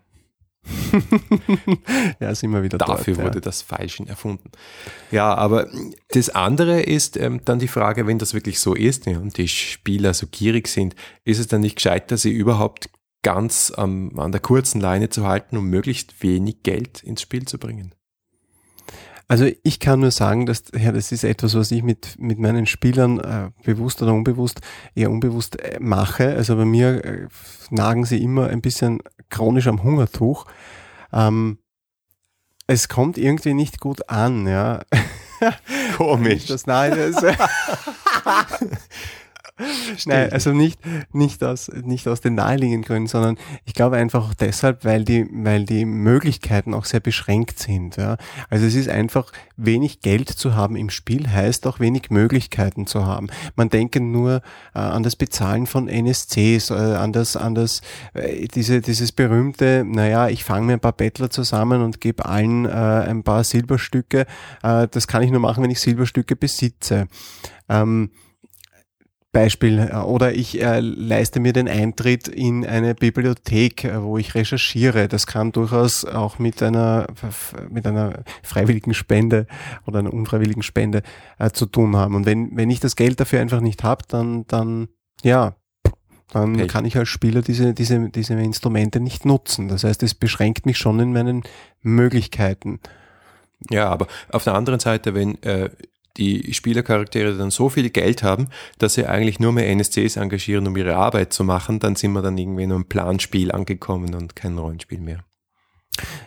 ja, 2.22 2.34
sind 2.34 2.52
wir 2.52 2.64
wieder 2.64 2.78
Dafür 2.78 3.16
dort, 3.16 3.28
wurde 3.28 3.42
das 3.42 3.62
Falschen 3.62 4.08
erfunden. 4.08 4.50
Ja, 5.12 5.34
aber 5.36 5.68
das 6.10 6.30
andere 6.30 6.82
ist 6.82 7.18
ähm, 7.18 7.42
dann 7.44 7.60
die 7.60 7.68
Frage, 7.68 8.08
wenn 8.08 8.18
das 8.18 8.34
wirklich 8.34 8.60
so 8.60 8.74
ist 8.74 9.06
ja, 9.06 9.18
und 9.18 9.38
die 9.38 9.50
Spieler 9.50 10.14
so 10.14 10.28
gierig 10.28 10.70
sind, 10.70 10.96
ist 11.26 11.40
es 11.40 11.48
dann 11.48 11.62
nicht 11.62 11.76
gescheiter, 11.76 12.18
sie 12.18 12.32
überhaupt 12.32 12.90
ganz 13.24 13.74
ähm, 13.78 14.18
an 14.18 14.32
der 14.32 14.42
kurzen 14.42 14.80
Leine 14.80 15.10
zu 15.10 15.26
halten, 15.26 15.58
um 15.58 15.70
möglichst 15.70 16.24
wenig 16.24 16.64
Geld 16.64 17.04
ins 17.04 17.22
Spiel 17.22 17.46
zu 17.46 17.58
bringen? 17.58 17.94
Also 19.34 19.50
ich 19.64 19.80
kann 19.80 20.02
nur 20.02 20.12
sagen, 20.12 20.46
dass 20.46 20.66
ja, 20.80 20.92
das 20.92 21.12
ist 21.12 21.24
etwas, 21.24 21.56
was 21.56 21.72
ich 21.72 21.82
mit, 21.82 22.20
mit 22.20 22.38
meinen 22.38 22.68
Spielern 22.68 23.20
äh, 23.20 23.50
bewusst 23.64 24.04
oder 24.04 24.14
unbewusst, 24.14 24.62
eher 24.94 25.10
unbewusst 25.10 25.60
äh, 25.60 25.80
mache. 25.80 26.36
Also 26.36 26.56
bei 26.56 26.66
mir 26.66 27.04
äh, 27.04 27.28
nagen 27.72 28.06
sie 28.06 28.22
immer 28.22 28.50
ein 28.50 28.62
bisschen 28.62 29.00
chronisch 29.32 29.66
am 29.66 29.82
Hungertuch. 29.82 30.46
Ähm, 31.12 31.58
es 32.68 32.90
kommt 32.90 33.18
irgendwie 33.18 33.56
nicht 33.56 33.80
gut 33.80 34.08
an, 34.08 34.46
ja. 34.46 34.82
Komisch. 35.98 36.46
Das, 36.48 36.68
nein, 36.68 36.92
das, 36.96 37.16
Nein, 40.06 40.32
also 40.32 40.52
nicht, 40.52 40.80
nicht, 41.14 41.44
aus, 41.44 41.70
nicht 41.70 42.08
aus 42.08 42.22
den 42.22 42.36
naheliegenden 42.36 42.84
Gründen, 42.84 43.08
sondern 43.08 43.38
ich 43.66 43.74
glaube 43.74 43.98
einfach 43.98 44.30
auch 44.30 44.34
deshalb, 44.34 44.84
weil 44.84 45.04
die, 45.04 45.28
weil 45.32 45.66
die 45.66 45.86
Möglichkeiten 45.86 46.74
auch 46.74 46.86
sehr 46.86 47.00
beschränkt 47.00 47.60
sind. 47.60 47.98
Ja. 47.98 48.18
Also 48.50 48.66
es 48.66 48.74
ist 48.74 48.90
einfach, 48.90 49.32
wenig 49.56 50.02
Geld 50.02 50.30
zu 50.30 50.56
haben 50.56 50.76
im 50.76 50.90
Spiel 50.90 51.30
heißt 51.30 51.68
auch 51.68 51.80
wenig 51.80 52.10
Möglichkeiten 52.10 52.88
zu 52.88 53.06
haben. 53.06 53.28
Man 53.56 53.70
denke 53.70 54.00
nur 54.00 54.42
äh, 54.74 54.80
an 54.80 55.04
das 55.04 55.16
Bezahlen 55.16 55.68
von 55.68 55.88
NSCs, 55.88 56.72
äh, 56.72 56.74
an 56.74 57.14
das, 57.14 57.36
an 57.36 57.56
das, 57.56 57.82
äh, 58.14 58.48
diese, 58.48 58.82
dieses 58.82 59.12
berühmte, 59.12 59.84
naja, 59.86 60.30
ich 60.30 60.44
fange 60.44 60.66
mir 60.68 60.74
ein 60.74 60.80
paar 60.80 60.94
Bettler 60.94 61.30
zusammen 61.30 61.82
und 61.82 62.02
gebe 62.02 62.26
allen 62.26 62.66
äh, 62.66 62.70
ein 62.70 63.24
paar 63.24 63.44
Silberstücke. 63.44 64.26
Äh, 64.64 64.88
das 64.90 65.08
kann 65.08 65.22
ich 65.22 65.32
nur 65.32 65.40
machen, 65.40 65.64
wenn 65.64 65.72
ich 65.72 65.80
Silberstücke 65.80 66.36
besitze. 66.36 67.08
Ähm, 67.70 68.10
Beispiel. 69.34 69.80
Äh, 69.80 69.96
oder 69.98 70.34
ich 70.34 70.62
äh, 70.62 70.80
leiste 70.80 71.42
mir 71.42 71.52
den 71.52 71.68
Eintritt 71.68 72.30
in 72.30 72.66
eine 72.66 72.96
Bibliothek, 72.96 73.84
äh, 73.84 74.02
wo 74.02 74.18
ich 74.18 74.36
recherchiere. 74.36 75.10
Das 75.10 75.28
kann 75.28 75.52
durchaus 75.52 76.06
auch 76.06 76.40
mit 76.40 76.64
einer, 76.64 77.08
mit 77.70 77.86
einer 77.86 78.24
freiwilligen 78.42 78.94
Spende 78.94 79.48
oder 79.86 80.00
einer 80.00 80.14
unfreiwilligen 80.14 80.64
Spende 80.64 81.04
äh, 81.40 81.52
zu 81.52 81.66
tun 81.66 81.98
haben. 81.98 82.16
Und 82.16 82.26
wenn, 82.26 82.56
wenn 82.56 82.70
ich 82.70 82.80
das 82.80 82.96
Geld 82.96 83.20
dafür 83.20 83.42
einfach 83.42 83.60
nicht 83.60 83.84
habe, 83.84 84.04
dann, 84.08 84.48
dann, 84.48 84.88
ja, 85.24 85.56
dann 86.32 86.56
okay. 86.56 86.68
kann 86.68 86.86
ich 86.86 86.96
als 86.96 87.10
Spieler 87.10 87.42
diese, 87.42 87.74
diese, 87.74 88.10
diese 88.10 88.34
Instrumente 88.36 89.00
nicht 89.00 89.26
nutzen. 89.26 89.68
Das 89.68 89.84
heißt, 89.84 90.02
es 90.04 90.16
beschränkt 90.16 90.66
mich 90.66 90.78
schon 90.78 91.00
in 91.00 91.12
meinen 91.12 91.44
Möglichkeiten. 91.82 92.80
Ja, 93.70 93.90
aber 93.90 94.08
auf 94.30 94.44
der 94.44 94.56
anderen 94.56 94.80
Seite, 94.80 95.14
wenn 95.14 95.42
äh, 95.44 95.70
die 96.18 96.54
Spielercharaktere 96.54 97.38
dann 97.38 97.52
so 97.52 97.70
viel 97.70 97.90
Geld 97.90 98.24
haben, 98.24 98.48
dass 98.78 98.94
sie 98.96 99.06
eigentlich 99.06 99.40
nur 99.40 99.52
mehr 99.52 99.70
NSCs 99.70 100.18
engagieren, 100.18 100.68
um 100.68 100.78
ihre 100.78 100.96
Arbeit 100.96 101.34
zu 101.34 101.44
machen, 101.44 101.80
dann 101.80 101.96
sind 101.96 102.14
wir 102.14 102.22
dann 102.22 102.38
irgendwie 102.38 102.68
nur 102.68 102.80
ein 102.80 102.86
Planspiel 102.86 103.52
angekommen 103.52 104.14
und 104.14 104.36
kein 104.36 104.58
Rollenspiel 104.58 105.00
mehr. 105.00 105.24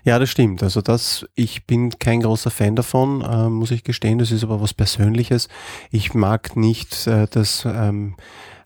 Ja, 0.05 0.19
das 0.19 0.31
stimmt. 0.31 0.63
Also 0.63 0.81
das, 0.81 1.27
ich 1.35 1.67
bin 1.67 1.99
kein 1.99 2.21
großer 2.21 2.51
Fan 2.51 2.77
davon, 2.77 3.23
äh, 3.23 3.49
muss 3.49 3.73
ich 3.73 3.83
gestehen. 3.83 4.19
Das 4.19 4.31
ist 4.31 4.45
aber 4.45 4.61
was 4.61 4.75
Persönliches. 4.75 5.49
Ich 5.91 6.15
mag 6.15 6.57
nicht 6.57 7.07
äh, 7.07 7.27
das 7.29 7.65
ähm, 7.67 8.15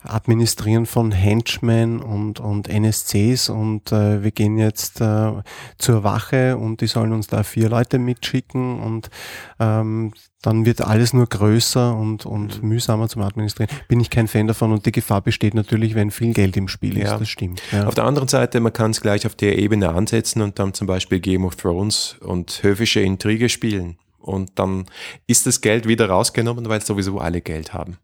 Administrieren 0.02 0.86
von 0.86 1.12
Henchmen 1.12 2.00
und, 2.00 2.40
und 2.40 2.68
NSCs 2.68 3.50
und 3.50 3.92
äh, 3.92 4.22
wir 4.22 4.30
gehen 4.30 4.56
jetzt 4.58 5.00
äh, 5.00 5.32
zur 5.78 6.04
Wache 6.04 6.56
und 6.56 6.80
die 6.80 6.86
sollen 6.86 7.12
uns 7.12 7.26
da 7.26 7.42
vier 7.42 7.68
Leute 7.68 7.98
mitschicken 7.98 8.80
und 8.80 9.10
ähm, 9.58 10.12
dann 10.42 10.64
wird 10.64 10.80
alles 10.80 11.12
nur 11.12 11.26
größer 11.26 11.94
und, 11.94 12.24
und 12.24 12.62
mhm. 12.62 12.68
mühsamer 12.70 13.08
zum 13.08 13.22
Administrieren. 13.22 13.70
Bin 13.88 14.00
ich 14.00 14.08
kein 14.08 14.26
Fan 14.26 14.46
davon 14.46 14.72
und 14.72 14.86
die 14.86 14.92
Gefahr 14.92 15.20
besteht 15.20 15.54
natürlich, 15.54 15.94
wenn 15.94 16.10
viel 16.10 16.32
Geld 16.32 16.56
im 16.56 16.68
Spiel 16.68 16.96
ist. 16.96 17.10
Ja. 17.10 17.18
Das 17.18 17.28
stimmt. 17.28 17.60
Ja. 17.72 17.86
Auf 17.86 17.94
der 17.94 18.04
anderen 18.04 18.28
Seite, 18.28 18.60
man 18.60 18.72
kann 18.72 18.92
es 18.92 19.02
gleich 19.02 19.26
auf 19.26 19.34
der 19.34 19.58
Ebene 19.58 19.90
ansetzen 19.90 20.40
und 20.40 20.58
dann 20.58 20.72
zum 20.72 20.86
Beispiel 20.86 21.20
Game 21.20 21.44
of 21.44 21.56
Thrones 21.56 22.16
und 22.20 22.62
höfische 22.62 23.00
Intrige 23.00 23.50
spielen. 23.50 23.98
Und 24.18 24.58
dann 24.58 24.86
ist 25.26 25.46
das 25.46 25.60
Geld 25.60 25.86
wieder 25.86 26.08
rausgenommen, 26.08 26.68
weil 26.68 26.80
sowieso 26.80 27.18
alle 27.18 27.40
Geld 27.40 27.74
haben. 27.74 27.98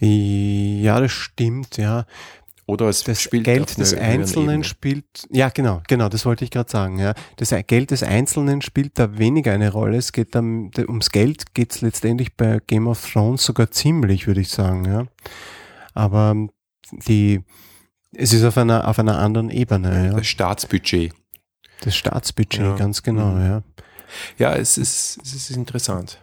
Ja, 0.00 1.00
das 1.00 1.12
stimmt, 1.12 1.76
ja. 1.76 2.06
Oder 2.66 2.88
es 2.88 3.02
das 3.02 3.28
Geld 3.28 3.76
des 3.76 3.92
Einzelnen 3.92 4.62
spielt, 4.62 5.04
ja 5.30 5.48
genau, 5.48 5.82
genau, 5.88 6.08
das 6.08 6.24
wollte 6.24 6.44
ich 6.44 6.50
gerade 6.50 6.70
sagen. 6.70 6.98
Ja. 6.98 7.12
Das 7.36 7.52
Geld 7.66 7.90
des 7.90 8.02
Einzelnen 8.02 8.62
spielt 8.62 8.98
da 8.98 9.18
weniger 9.18 9.52
eine 9.52 9.72
Rolle. 9.72 9.98
Es 9.98 10.12
geht 10.12 10.34
dann, 10.34 10.70
ums 10.78 11.10
Geld 11.10 11.54
geht 11.54 11.72
es 11.72 11.80
letztendlich 11.80 12.36
bei 12.36 12.60
Game 12.66 12.86
of 12.86 13.12
Thrones 13.12 13.44
sogar 13.44 13.70
ziemlich, 13.72 14.26
würde 14.26 14.40
ich 14.40 14.48
sagen. 14.48 14.84
Ja. 14.84 15.06
Aber 15.92 16.36
die, 17.06 17.40
es 18.14 18.32
ist 18.32 18.44
auf 18.44 18.56
einer, 18.56 18.86
auf 18.86 18.98
einer 18.98 19.18
anderen 19.18 19.50
Ebene. 19.50 20.06
Ja. 20.06 20.12
Das 20.14 20.26
Staatsbudget. 20.28 21.12
Das 21.80 21.96
Staatsbudget, 21.96 22.60
ja. 22.60 22.76
ganz 22.76 23.02
genau, 23.02 23.32
mhm. 23.32 23.44
ja. 23.44 23.62
Ja, 24.38 24.54
es 24.54 24.78
ist, 24.78 25.18
es 25.22 25.34
ist 25.34 25.50
interessant. 25.50 26.18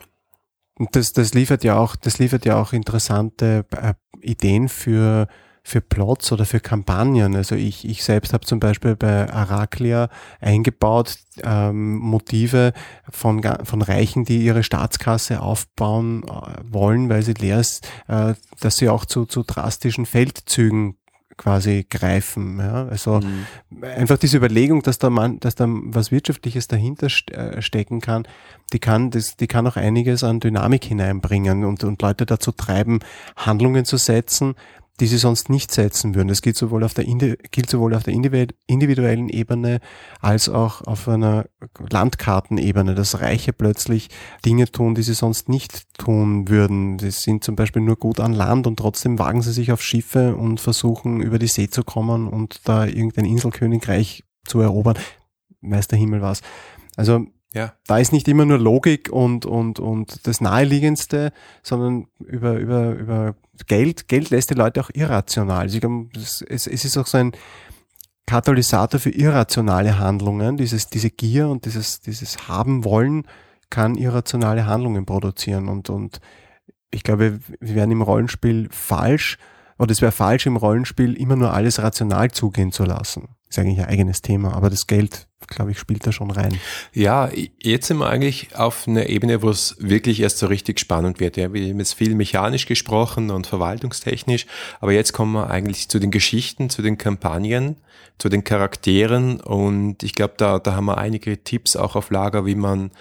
Und 0.80 0.96
das, 0.96 1.12
das 1.12 1.34
liefert 1.34 1.63
ja 1.65 1.78
auch, 1.78 1.96
das 1.98 2.20
liefert 2.20 2.46
ja 2.46 2.60
auch 2.60 2.72
interessante 2.72 3.65
äh, 3.72 3.94
Ideen 4.22 4.70
für, 4.70 5.28
für 5.62 5.82
Plots 5.82 6.32
oder 6.32 6.46
für 6.46 6.62
Kampagnen. 6.62 7.36
Also 7.36 7.56
ich, 7.56 7.86
ich 7.88 8.04
selbst 8.04 8.32
habe 8.32 8.46
zum 8.46 8.62
Beispiel 8.62 8.96
bei 8.96 9.30
Araclia 9.32 10.10
eingebaut 10.39 11.18
ähm, 11.44 11.98
Motive 11.98 12.72
von, 13.10 13.44
von 13.63 13.82
Reichen, 13.82 14.24
die 14.24 14.39
ihre 14.39 14.63
Staatskasse 14.63 15.42
aufbauen 15.42 16.24
äh, 16.24 16.62
wollen, 16.63 17.10
weil 17.10 17.24
sie 17.24 17.34
leer 17.34 17.60
ist, 17.60 17.86
äh, 18.08 18.36
dass 18.62 18.78
sie 18.78 18.88
auch 18.88 19.04
zu, 19.04 19.26
zu 19.26 19.44
drastischen 19.44 20.06
Feldzügen 20.06 20.96
quasi 21.39 21.88
greifen. 21.89 22.60
Ja? 22.60 22.88
Also 22.88 23.21
mhm. 23.21 23.84
einfach 23.84 24.17
diese 24.17 24.38
Überlegung, 24.38 24.84
dass 24.84 24.99
da 24.99 25.10
man, 25.10 25.39
dass 25.39 25.56
da 25.56 25.65
was 25.67 26.12
Wirtschaftliches 26.12 26.67
dahinter 26.67 27.08
äh, 27.32 27.62
stecken 27.62 28.02
kann, 28.02 28.28
die 28.73 28.80
kann, 28.80 29.10
das, 29.10 29.38
die 29.38 29.47
kann 29.47 29.65
auch 29.65 29.78
einiges 29.78 30.23
an 30.23 30.39
Dynamik 30.39 30.84
hineinbringen 30.84 31.63
und, 31.63 31.84
und 31.84 32.02
Leute 32.02 32.25
dazu 32.25 32.52
treiben, 32.52 32.99
Handlungen 33.38 33.86
zu 33.86 33.97
setzen, 33.97 34.56
die 35.00 35.08
sie 35.08 35.18
sonst 35.18 35.50
nicht 35.50 35.72
setzen 35.72 36.16
würden. 36.16 36.28
Das 36.28 36.42
gilt 36.42 36.58
sowohl 36.58 36.84
auf 36.84 36.94
der, 36.94 37.06
gilt 37.06 37.70
sowohl 37.70 37.96
auf 37.96 38.04
der 38.04 38.14
individuellen 38.14 39.30
Ebene 39.30 39.80
als 40.20 40.50
auch 40.50 40.82
auf 40.82 41.08
einer 41.08 41.46
Landkartenebene, 41.90 42.96
dass 42.96 43.22
Reiche 43.22 43.54
plötzlich 43.54 44.10
Dinge 44.46 44.70
tun, 44.72 44.96
die 44.96 45.04
sie 45.04 45.14
sonst 45.14 45.50
nicht 45.50 45.94
tun 45.98 46.50
würden. 46.50 47.00
Sie 47.00 47.12
sind 47.12 47.44
zum 47.44 47.56
Beispiel 47.56 47.82
nur 47.82 47.96
gut 47.96 48.20
an 48.20 48.34
Land 48.34 48.68
und 48.68 48.78
trotzdem 48.78 49.20
wagen 49.20 49.42
sie 49.42 49.54
sich 49.54 49.72
auf 49.72 49.82
Schiffe 49.82 50.36
und 50.36 50.60
versuchen 50.60 51.22
über 51.22 51.40
die 51.40 51.48
See 51.48 51.70
zu 51.70 51.84
kommen 51.84 52.28
und 52.28 52.62
da 52.66 52.86
irgendein 52.86 53.26
Inselkönigreich 53.26 54.24
zu 54.46 54.60
erobern. 54.60 54.98
Meister 55.62 55.98
Himmel 55.98 56.22
was. 56.22 56.42
Also 56.96 57.26
ja. 57.54 57.74
Da 57.88 57.98
ist 57.98 58.14
nicht 58.14 58.28
immer 58.28 58.46
nur 58.46 58.60
Logik 58.60 59.10
und, 59.12 59.46
und, 59.46 59.80
und 59.80 60.28
das 60.28 60.40
Naheliegendste, 60.40 61.32
sondern 61.64 62.08
über, 62.20 62.58
über, 62.58 62.94
über 62.94 63.36
Geld. 63.68 64.08
Geld 64.08 64.30
lässt 64.30 64.52
die 64.52 64.56
Leute 64.56 64.82
auch 64.82 64.92
irrational. 64.94 65.62
Also 65.62 65.80
es, 66.16 66.42
es 66.42 66.68
ist 66.68 66.98
auch 66.98 67.08
so 67.08 67.18
ein 67.18 67.32
Katalysator 68.28 69.00
für 69.00 69.10
irrationale 69.10 69.98
Handlungen. 69.98 70.58
Dieses, 70.58 70.88
diese 70.88 71.10
Gier 71.10 71.50
und 71.50 71.66
dieses, 71.66 72.02
dieses 72.02 72.48
Haben 72.48 72.84
wollen 72.84 73.26
kann 73.72 73.96
irrationale 73.96 74.68
Handlungen 74.68 75.08
produzieren. 75.08 75.70
Und, 75.70 75.90
und 75.90 76.20
ich 76.92 77.02
glaube, 77.02 77.40
wir 77.60 77.76
werden 77.76 77.92
im 77.92 78.04
Rollenspiel 78.04 78.70
falsch, 78.72 79.40
oder 79.80 79.92
es 79.92 80.02
wäre 80.02 80.12
falsch 80.12 80.46
im 80.46 80.58
Rollenspiel 80.58 81.16
immer 81.16 81.36
nur 81.36 81.54
alles 81.54 81.82
rational 81.82 82.30
zugehen 82.30 82.72
zu 82.72 82.84
lassen. 82.84 83.30
ist 83.48 83.58
eigentlich 83.58 83.80
ein 83.80 83.90
eigenes 83.90 84.22
Thema, 84.22 84.54
aber 84.54 84.70
das 84.70 84.86
Geld 84.86 85.29
glaube 85.47 85.71
ich, 85.71 85.80
spielt 85.80 86.06
da 86.06 86.12
schon 86.12 86.32
rein. 86.32 86.58
Ja, 86.93 87.30
jetzt 87.62 87.88
sind 87.88 87.97
wir 87.97 88.10
eigentlich 88.10 88.56
auf 88.56 88.88
einer 88.88 89.08
Ebene, 89.08 89.41
wo 89.41 89.49
es 89.49 89.75
wirklich 89.80 90.19
erst 90.19 90.38
so 90.38 90.47
richtig 90.47 90.80
spannend 90.80 91.19
wird. 91.19 91.38
Ja, 91.38 91.54
wir 91.54 91.69
haben 91.69 91.80
jetzt 91.80 91.93
viel 91.93 92.15
mechanisch 92.15 92.65
gesprochen 92.65 93.32
und 93.32 93.47
verwaltungstechnisch, 93.47 94.45
aber 94.80 94.91
jetzt 94.91 95.13
kommen 95.13 95.34
wir 95.34 95.49
eigentlich 95.49 95.89
zu 95.89 95.99
den 95.99 96.12
Geschichten, 96.12 96.69
zu 96.69 96.82
den 96.82 96.97
Kampagnen, 96.97 97.78
zu 98.17 98.30
den 98.30 98.43
Charakteren 98.43 99.39
und 99.39 100.04
ich 100.04 100.13
glaube, 100.13 100.34
da, 100.38 100.60
da 100.60 100.75
haben 100.75 100.86
wir 100.86 100.97
einige 100.97 101.43
Tipps 101.43 101.75
auch 101.75 101.95
auf 101.95 102.12
Lager, 102.12 102.45
wie 102.45 102.56
man 102.56 102.91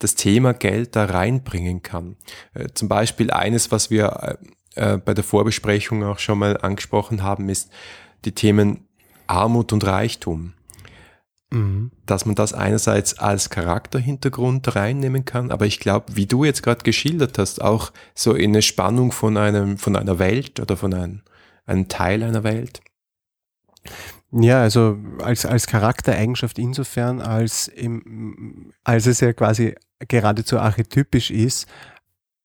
das 0.00 0.16
Thema 0.16 0.52
Geld 0.52 0.96
da 0.96 1.04
reinbringen 1.04 1.82
kann. 1.82 2.16
Äh, 2.52 2.68
zum 2.74 2.88
Beispiel 2.88 3.30
eines, 3.30 3.70
was 3.70 3.90
wir 3.90 4.38
äh, 4.74 4.98
bei 4.98 5.14
der 5.14 5.24
Vorbesprechung 5.24 6.02
auch 6.04 6.18
schon 6.18 6.38
mal 6.38 6.56
angesprochen 6.58 7.22
haben, 7.22 7.48
ist 7.48 7.70
die 8.24 8.32
Themen 8.32 8.88
Armut 9.26 9.72
und 9.72 9.84
Reichtum. 9.84 10.52
Mhm. 11.54 11.92
Dass 12.04 12.26
man 12.26 12.34
das 12.34 12.52
einerseits 12.52 13.18
als 13.18 13.48
Charakterhintergrund 13.48 14.74
reinnehmen 14.74 15.24
kann, 15.24 15.52
aber 15.52 15.66
ich 15.66 15.78
glaube, 15.78 16.16
wie 16.16 16.26
du 16.26 16.44
jetzt 16.44 16.62
gerade 16.62 16.82
geschildert 16.82 17.38
hast, 17.38 17.62
auch 17.62 17.92
so 18.14 18.34
in 18.34 18.50
eine 18.50 18.62
Spannung 18.62 19.12
von 19.12 19.36
einem, 19.36 19.78
von 19.78 19.96
einer 19.96 20.18
Welt 20.18 20.58
oder 20.58 20.76
von 20.76 20.92
einem, 20.92 21.22
einem 21.64 21.88
Teil 21.88 22.22
einer 22.22 22.42
Welt. 22.42 22.80
Ja, 24.32 24.62
also 24.62 24.98
als, 25.22 25.46
als 25.46 25.68
Charaktereigenschaft 25.68 26.58
insofern, 26.58 27.20
als, 27.20 27.68
im, 27.68 28.72
als 28.82 29.06
es 29.06 29.20
ja 29.20 29.32
quasi 29.32 29.76
geradezu 30.08 30.58
archetypisch 30.58 31.30
ist, 31.30 31.68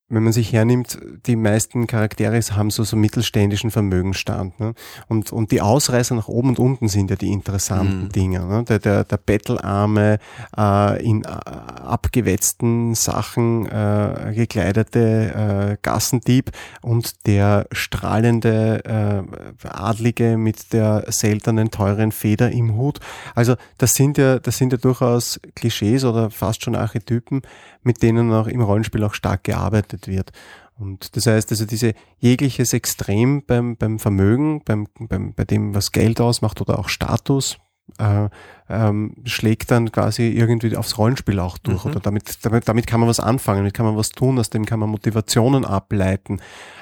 wenn 0.10 0.24
man 0.24 0.34
sich 0.34 0.52
hernimmt, 0.54 0.98
die 1.28 1.36
meisten 1.36 1.86
Charaktere 1.86 2.40
haben 2.40 2.72
so, 2.72 2.84
so 2.84 2.96
mittelständischen 2.96 3.70
Vermögensstand. 3.70 4.60
Ne? 4.60 4.74
Und, 5.08 5.32
und 5.32 5.52
die 5.52 5.62
Ausreißer 5.62 6.16
nach 6.16 6.28
oben 6.28 6.50
und 6.50 6.60
unten 6.60 6.88
sind 6.88 7.12
ja 7.12 7.16
die 7.16 7.32
interessanten 7.32 8.06
mhm. 8.06 8.10
Dinge. 8.10 8.40
Ne? 8.46 8.64
Der, 8.64 8.80
der, 8.80 9.04
der 9.04 9.18
bettelarme, 9.18 10.18
äh, 10.58 11.06
in 11.06 11.24
äh, 11.24 11.28
abgewetzten 11.28 12.96
Sachen 12.96 13.68
äh, 13.68 14.34
gekleidete 14.36 15.74
äh, 15.74 15.78
Gassendieb 15.82 16.52
und 16.82 17.28
der 17.28 17.68
strahlende 17.72 19.26
äh, 19.64 19.68
Adlige 19.68 20.38
mit 20.38 20.74
der 20.74 21.06
seltenen, 21.10 21.70
teuren 21.70 22.12
Feder 22.12 22.52
im 22.52 22.76
Hut. 22.76 23.00
Also 23.36 23.56
das 23.78 23.94
sind 23.94 24.18
ja, 24.18 24.40
das 24.40 24.58
sind 24.58 24.72
ja 24.72 24.78
durchaus 24.80 25.40
Klischees 25.56 26.04
oder 26.04 26.32
fast 26.32 26.64
schon 26.64 26.76
Archetypen, 26.76 27.44
mit 27.84 28.02
denen 28.02 28.34
auch 28.34 28.48
im 28.48 28.62
Rollenspiel 28.62 29.04
auch 29.04 29.14
stark 29.14 29.44
gearbeitet 29.44 29.99
wird. 30.08 30.32
Und 30.78 31.16
das 31.16 31.28
heißt 31.28 31.52
also 31.52 31.66
diese 31.66 31.94
jegliches 32.20 32.74
Extrem 32.74 33.44
beim, 33.46 33.76
beim 33.76 34.00
Vermögen, 34.00 34.62
beim, 34.64 34.88
beim, 35.00 35.34
bei 35.34 35.44
dem, 35.44 35.76
was 35.76 35.92
Geld 35.92 36.22
ausmacht 36.22 36.62
oder 36.62 36.80
auch 36.80 36.88
Status, 36.88 37.58
äh, 37.98 38.30
ähm, 38.70 39.16
schlägt 39.26 39.72
dann 39.72 39.92
quasi 39.92 40.30
irgendwie 40.30 40.78
aufs 40.78 40.98
Rollenspiel 40.98 41.40
auch 41.40 41.58
durch. 41.58 41.84
Mhm. 41.86 41.92
Oder 41.92 42.00
damit, 42.02 42.46
damit, 42.46 42.68
damit 42.68 42.88
kann 42.88 43.00
man 43.00 43.08
was 43.10 43.20
anfangen, 43.20 43.60
damit 43.60 43.74
kann 43.74 43.88
man 43.88 43.98
was 43.98 44.12
tun, 44.12 44.38
aus 44.38 44.52
dem 44.52 44.66
kann 44.66 44.80
man 44.80 44.90
Motivationen 44.90 45.66
ableiten, 45.66 46.40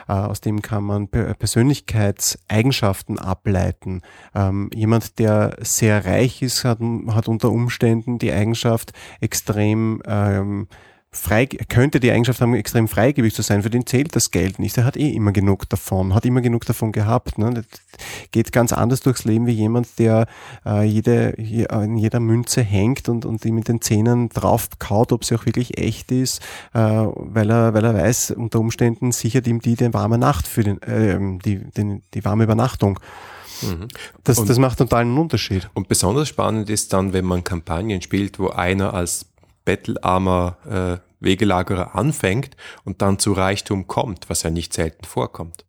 äh, 0.08 0.13
aus 0.13 0.41
dem 0.41 0.62
kann 0.62 0.84
man 0.84 1.08
Persönlichkeitseigenschaften 1.08 3.19
ableiten. 3.19 4.01
Ähm, 4.36 4.69
jemand, 4.73 5.19
der 5.19 5.56
sehr 5.62 6.06
reich 6.06 6.41
ist, 6.41 6.65
hat, 6.65 6.80
hat 7.10 7.30
unter 7.30 7.51
Umständen 7.51 8.17
die 8.19 8.32
Eigenschaft, 8.32 8.93
extrem 9.21 10.01
ähm, 10.06 10.67
frei, 11.12 11.46
könnte 11.46 12.00
die 12.00 12.12
Eigenschaft 12.12 12.41
haben, 12.41 12.54
extrem 12.54 12.88
freigebig 12.88 13.34
zu 13.34 13.41
sein. 13.41 13.63
Für 13.63 13.70
den 13.70 13.86
zählt 13.86 14.15
das 14.15 14.32
Geld 14.32 14.60
nicht. 14.60 14.78
Er 14.78 14.84
hat 14.84 14.98
eh 14.98 15.10
immer 15.10 15.32
genug 15.32 15.67
davon, 15.70 16.13
hat 16.13 16.26
immer 16.26 16.41
genug 16.41 16.65
davon 16.65 16.91
gehabt. 16.91 17.38
Ne? 17.38 17.54
Das 17.54 17.65
geht 18.32 18.52
ganz 18.52 18.74
anders 18.74 19.02
durchs 19.02 19.24
Leben 19.24 19.48
wie 19.48 19.52
jemand, 19.52 20.00
der 20.00 20.28
äh, 20.65 20.84
jede, 20.84 21.30
in 21.30 21.98
jeder 21.98 22.20
Münze 22.20 22.62
hängt 22.62 23.10
und, 23.10 23.26
und 23.26 23.43
die 23.43 23.52
mit 23.52 23.67
den 23.67 23.82
Zähnen 23.82 24.30
drauf 24.30 24.70
kaut, 24.80 25.12
ob 25.12 25.24
sie 25.24 25.36
auch 25.36 25.46
wirklich 25.46 25.78
echt 25.78 26.12
ist, 26.12 26.41
äh, 26.74 26.80
weil, 26.80 27.50
er, 27.50 27.74
weil 27.74 27.86
er 27.86 27.96
weiß, 27.96 28.32
unter 28.32 28.60
Umständen 28.60 29.12
sichert 29.12 29.48
ihm 29.48 29.60
die 29.60 29.76
die 29.76 29.93
warme 29.93 30.17
Nacht 30.17 30.48
für 30.48 30.63
den, 30.63 30.82
äh, 30.82 31.17
die, 31.43 31.60
den, 31.72 32.04
die 32.13 32.26
warme 32.26 32.43
Übernachtung. 32.43 33.00
Mhm. 33.62 33.88
Das, 34.24 34.38
und, 34.38 34.50
das 34.50 34.60
macht 34.60 34.78
total 34.78 35.02
einen 35.02 35.17
Unterschied. 35.17 35.70
Und 35.74 35.88
besonders 35.88 36.28
spannend 36.28 36.70
ist 36.70 36.93
dann, 36.93 37.13
wenn 37.13 37.26
man 37.26 37.43
Kampagnen 37.43 38.02
spielt, 38.02 38.39
wo 38.39 38.50
einer 38.50 38.93
als 38.93 39.26
bettelarmer 39.67 41.01
äh, 41.01 41.08
Wegelagerer 41.19 41.93
anfängt 41.93 42.56
und 42.86 43.01
dann 43.01 43.19
zu 43.19 43.34
Reichtum 43.34 43.86
kommt, 43.86 44.30
was 44.30 44.43
ja 44.43 44.49
nicht 44.49 44.73
selten 44.73 45.03
vorkommt. 45.03 45.65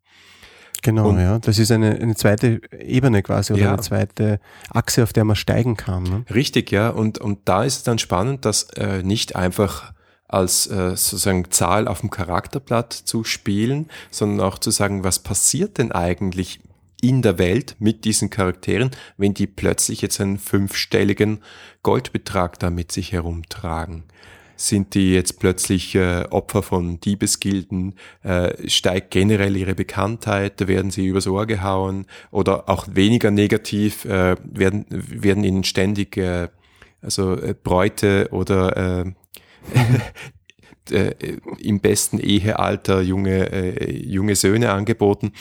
Genau, 0.82 1.08
und, 1.08 1.18
ja. 1.18 1.40
Das 1.40 1.58
ist 1.58 1.72
eine, 1.72 1.96
eine 1.96 2.14
zweite 2.14 2.61
Ebene 2.78 3.24
quasi 3.24 3.54
oder 3.54 3.62
ja. 3.62 3.72
eine 3.72 3.80
zweite 3.80 4.38
Achse, 4.70 5.02
auf 5.02 5.12
der 5.12 5.24
man 5.24 5.34
steigen 5.34 5.76
kann. 5.76 6.04
Ne? 6.04 6.24
Richtig, 6.32 6.70
ja. 6.70 6.90
Und, 6.90 7.18
und 7.18 7.40
da 7.46 7.64
ist 7.64 7.78
es 7.78 7.82
dann 7.82 7.98
spannend, 7.98 8.44
dass 8.44 8.70
äh, 8.74 9.02
nicht 9.02 9.34
einfach 9.34 9.92
als 10.28 10.68
äh, 10.68 10.90
sozusagen 10.90 11.50
Zahl 11.50 11.88
auf 11.88 12.00
dem 12.00 12.11
Charakterblatt 12.11 12.92
zu 12.92 13.24
spielen, 13.24 13.88
sondern 14.12 14.46
auch 14.46 14.58
zu 14.58 14.70
sagen, 14.70 15.02
was 15.02 15.18
passiert 15.18 15.78
denn 15.78 15.90
eigentlich 15.90 16.61
in 17.00 17.22
der 17.22 17.38
Welt 17.38 17.76
mit 17.78 18.04
diesen 18.04 18.30
Charakteren, 18.30 18.90
wenn 19.16 19.34
die 19.34 19.46
plötzlich 19.46 20.02
jetzt 20.02 20.20
einen 20.20 20.38
fünfstelligen 20.38 21.40
Goldbetrag 21.82 22.58
da 22.58 22.70
mit 22.70 22.92
sich 22.92 23.12
herumtragen? 23.12 24.04
Sind 24.56 24.94
die 24.94 25.12
jetzt 25.12 25.38
plötzlich 25.38 25.94
äh, 25.94 26.24
Opfer 26.30 26.64
von 26.64 26.98
Diebesgilden, 26.98 27.94
äh, 28.24 28.68
steigt 28.68 29.12
generell 29.12 29.56
ihre 29.56 29.76
Bekanntheit, 29.76 30.66
werden 30.66 30.90
sie 30.90 31.06
übers 31.06 31.28
Ohr 31.28 31.46
gehauen? 31.46 32.06
Oder 32.32 32.68
auch 32.68 32.88
weniger 32.90 33.30
negativ, 33.30 34.04
äh, 34.04 34.34
werden, 34.42 34.84
werden 34.88 35.44
ihnen 35.44 35.62
ständig 35.62 36.16
äh, 36.16 36.48
also 37.00 37.37
äh, 37.37 37.54
Bräute 37.54 38.28
oder 38.32 38.76
äh, 38.76 39.12
äh, 40.90 41.14
im 41.58 41.80
besten 41.80 42.18
Ehealter 42.18 43.00
junge, 43.00 43.52
äh, 43.52 43.92
junge 43.92 44.37
Söhne 44.37 44.72
angeboten. 44.72 45.32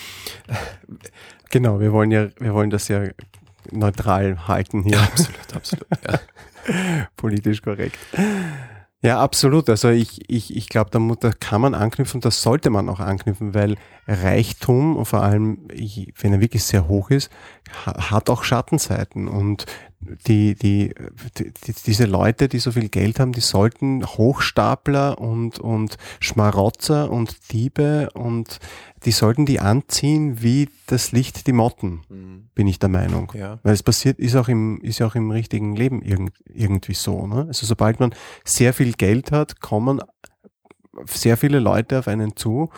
Genau, 1.49 1.79
wir 1.79 1.91
wollen 1.93 2.11
ja, 2.11 2.27
wir 2.39 2.53
wollen 2.53 2.69
das 2.69 2.87
ja 2.87 3.03
neutral 3.71 4.47
halten 4.47 4.83
hier. 4.83 4.93
Ja, 4.93 5.03
absolut, 5.03 5.55
absolut. 5.55 5.87
Ja. 6.07 6.19
Politisch 7.15 7.61
korrekt. 7.61 7.97
Ja, 9.01 9.21
absolut. 9.21 9.69
Also 9.69 9.89
ich, 9.89 10.29
ich, 10.29 10.55
ich 10.55 10.69
glaube, 10.69 10.89
da, 10.89 10.99
da 11.19 11.31
kann 11.31 11.61
man 11.61 11.75
anknüpfen, 11.75 12.19
das 12.19 12.41
sollte 12.41 12.69
man 12.69 12.89
auch 12.89 12.99
anknüpfen, 12.99 13.53
weil 13.53 13.75
Reichtum, 14.07 15.05
vor 15.05 15.21
allem 15.21 15.67
wenn 15.69 16.33
er 16.33 16.41
wirklich 16.41 16.63
sehr 16.63 16.87
hoch 16.87 17.11
ist, 17.11 17.29
hat 17.85 18.29
auch 18.29 18.43
Schattenseiten. 18.43 19.27
Und 19.27 19.65
die, 20.27 20.55
die, 20.55 20.93
die, 21.37 21.51
diese 21.85 22.05
Leute, 22.05 22.47
die 22.47 22.59
so 22.59 22.71
viel 22.71 22.89
Geld 22.89 23.19
haben, 23.19 23.31
die 23.31 23.41
sollten 23.41 24.05
Hochstapler 24.05 25.19
und, 25.19 25.59
und 25.59 25.97
Schmarotzer 26.19 27.11
und 27.11 27.51
Diebe 27.51 28.09
und 28.13 28.59
die 29.05 29.11
sollten 29.11 29.45
die 29.45 29.59
anziehen 29.59 30.41
wie 30.41 30.69
das 30.87 31.11
Licht 31.11 31.47
die 31.47 31.53
Motten, 31.53 32.01
mhm. 32.09 32.49
bin 32.55 32.67
ich 32.67 32.79
der 32.79 32.89
Meinung. 32.89 33.31
Ja. 33.35 33.59
Weil 33.63 33.73
es 33.73 33.83
passiert, 33.83 34.19
ist 34.19 34.35
auch 34.35 34.47
im, 34.47 34.81
ist 34.81 35.01
auch 35.01 35.15
im 35.15 35.31
richtigen 35.31 35.75
Leben 35.75 36.01
irgend, 36.01 36.33
irgendwie 36.45 36.93
so. 36.93 37.27
Ne? 37.27 37.45
Also 37.47 37.65
sobald 37.65 37.99
man 37.99 38.13
sehr 38.43 38.73
viel 38.73 38.93
Geld 38.93 39.31
hat, 39.31 39.61
kommen 39.61 40.01
sehr 41.05 41.37
viele 41.37 41.59
Leute 41.59 41.99
auf 41.99 42.07
einen 42.07 42.35
zu 42.35 42.69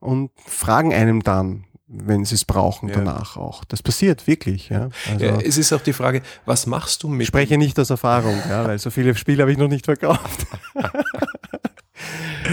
und 0.00 0.30
fragen 0.46 0.92
einem 0.92 1.22
dann, 1.22 1.64
wenn 1.88 2.24
sie 2.24 2.34
es 2.34 2.44
brauchen, 2.44 2.88
ja. 2.88 2.96
danach 2.96 3.36
auch. 3.36 3.64
Das 3.64 3.82
passiert 3.82 4.26
wirklich. 4.26 4.68
Ja. 4.68 4.90
Also, 5.10 5.24
ja, 5.24 5.38
es 5.40 5.56
ist 5.56 5.72
auch 5.72 5.80
die 5.80 5.94
Frage, 5.94 6.22
was 6.44 6.66
machst 6.66 7.02
du 7.02 7.08
mit? 7.08 7.22
Ich 7.22 7.28
spreche 7.28 7.56
nicht 7.56 7.78
aus 7.78 7.90
Erfahrung, 7.90 8.36
ja, 8.48 8.66
weil 8.66 8.78
so 8.78 8.90
viele 8.90 9.14
Spiele 9.14 9.42
habe 9.42 9.52
ich 9.52 9.58
noch 9.58 9.68
nicht 9.68 9.86
verkauft. 9.86 10.46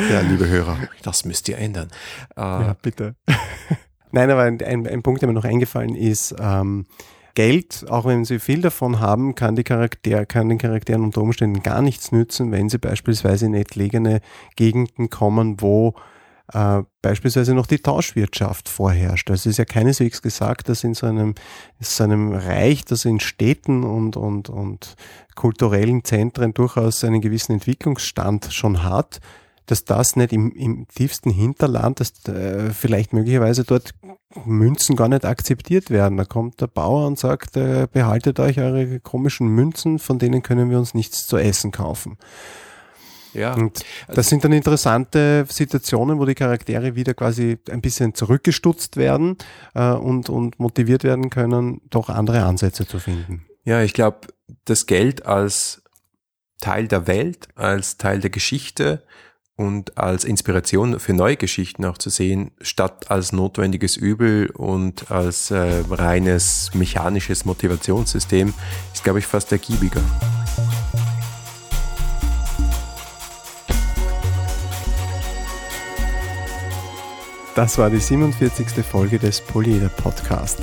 ja, 0.09 0.21
liebe 0.21 0.47
Hörer, 0.47 0.77
das 1.03 1.25
müsst 1.25 1.49
ihr 1.49 1.57
ändern. 1.57 1.89
Äh, 2.37 2.41
ja, 2.41 2.75
bitte. 2.81 3.15
Nein, 4.11 4.31
aber 4.31 4.43
ein, 4.43 4.61
ein, 4.61 4.87
ein, 4.87 5.03
Punkt, 5.03 5.21
der 5.21 5.27
mir 5.27 5.33
noch 5.33 5.43
eingefallen 5.43 5.95
ist, 5.95 6.33
ähm, 6.39 6.85
Geld, 7.33 7.85
auch 7.89 8.05
wenn 8.05 8.23
sie 8.23 8.39
viel 8.39 8.61
davon 8.61 9.01
haben, 9.01 9.35
kann, 9.35 9.57
die 9.57 9.65
Charakter, 9.65 10.25
kann 10.25 10.47
den 10.47 10.57
Charakteren 10.57 11.03
unter 11.03 11.21
Umständen 11.21 11.61
gar 11.61 11.81
nichts 11.81 12.13
nützen, 12.13 12.53
wenn 12.53 12.69
sie 12.69 12.77
beispielsweise 12.77 13.47
in 13.47 13.53
entlegene 13.53 14.21
Gegenden 14.55 15.09
kommen, 15.09 15.59
wo 15.59 15.95
äh, 16.53 16.83
beispielsweise 17.01 17.53
noch 17.53 17.67
die 17.67 17.79
Tauschwirtschaft 17.79 18.69
vorherrscht. 18.69 19.29
Also 19.29 19.49
es 19.49 19.53
ist 19.53 19.57
ja 19.57 19.65
keineswegs 19.65 20.21
gesagt, 20.21 20.69
dass 20.69 20.83
in 20.83 20.93
so 20.93 21.07
einem, 21.07 21.35
so 21.79 22.03
einem 22.03 22.33
Reich, 22.33 22.85
das 22.85 23.05
in 23.05 23.19
Städten 23.19 23.83
und, 23.83 24.17
und, 24.17 24.49
und 24.49 24.95
kulturellen 25.35 26.03
Zentren 26.03 26.53
durchaus 26.53 27.03
einen 27.03 27.21
gewissen 27.21 27.53
Entwicklungsstand 27.53 28.49
schon 28.51 28.83
hat, 28.83 29.19
dass 29.65 29.83
das 29.83 30.15
nicht 30.15 30.31
im, 30.31 30.51
im 30.51 30.87
tiefsten 30.87 31.31
Hinterland, 31.31 31.99
dass 31.99 32.25
äh, 32.27 32.69
vielleicht 32.71 33.13
möglicherweise 33.13 33.63
dort 33.63 33.91
Münzen 34.45 34.95
gar 34.95 35.07
nicht 35.07 35.25
akzeptiert 35.25 35.89
werden. 35.89 36.17
Da 36.17 36.25
kommt 36.25 36.61
der 36.61 36.67
Bauer 36.67 37.07
und 37.07 37.17
sagt, 37.17 37.57
äh, 37.57 37.87
behaltet 37.91 38.39
euch 38.39 38.59
eure 38.59 38.99
komischen 38.99 39.47
Münzen, 39.47 39.97
von 39.97 40.19
denen 40.19 40.43
können 40.43 40.69
wir 40.69 40.77
uns 40.77 40.93
nichts 40.93 41.25
zu 41.25 41.37
essen 41.37 41.71
kaufen. 41.71 42.17
Ja. 43.35 43.53
Und 43.53 43.85
das 44.07 44.29
sind 44.29 44.43
dann 44.43 44.51
interessante 44.51 45.45
Situationen, 45.49 46.19
wo 46.19 46.25
die 46.25 46.35
Charaktere 46.35 46.95
wieder 46.95 47.13
quasi 47.13 47.57
ein 47.69 47.81
bisschen 47.81 48.13
zurückgestutzt 48.15 48.97
werden 48.97 49.37
äh, 49.73 49.91
und, 49.91 50.29
und 50.29 50.59
motiviert 50.59 51.03
werden 51.03 51.29
können, 51.29 51.81
doch 51.89 52.09
andere 52.09 52.43
Ansätze 52.43 52.87
zu 52.87 52.99
finden. 52.99 53.45
Ja, 53.63 53.81
ich 53.81 53.93
glaube, 53.93 54.27
das 54.65 54.85
Geld 54.85 55.25
als 55.25 55.81
Teil 56.61 56.87
der 56.87 57.07
Welt, 57.07 57.47
als 57.55 57.97
Teil 57.97 58.19
der 58.19 58.29
Geschichte 58.29 59.03
und 59.55 59.97
als 59.97 60.23
Inspiration 60.25 60.99
für 60.99 61.13
neue 61.13 61.37
Geschichten 61.37 61.85
auch 61.85 61.97
zu 61.97 62.09
sehen, 62.09 62.51
statt 62.61 63.09
als 63.09 63.31
notwendiges 63.31 63.95
Übel 63.97 64.49
und 64.51 65.11
als 65.11 65.51
äh, 65.51 65.83
reines 65.89 66.71
mechanisches 66.73 67.45
Motivationssystem, 67.45 68.53
ist, 68.93 69.03
glaube 69.03 69.19
ich, 69.19 69.25
fast 69.25 69.51
ergiebiger. 69.51 70.01
Das 77.55 77.77
war 77.77 77.89
die 77.89 77.99
47. 77.99 78.83
Folge 78.83 79.17
des 79.17 79.39
Polyeder 79.39 79.87
Podcast. 79.87 80.59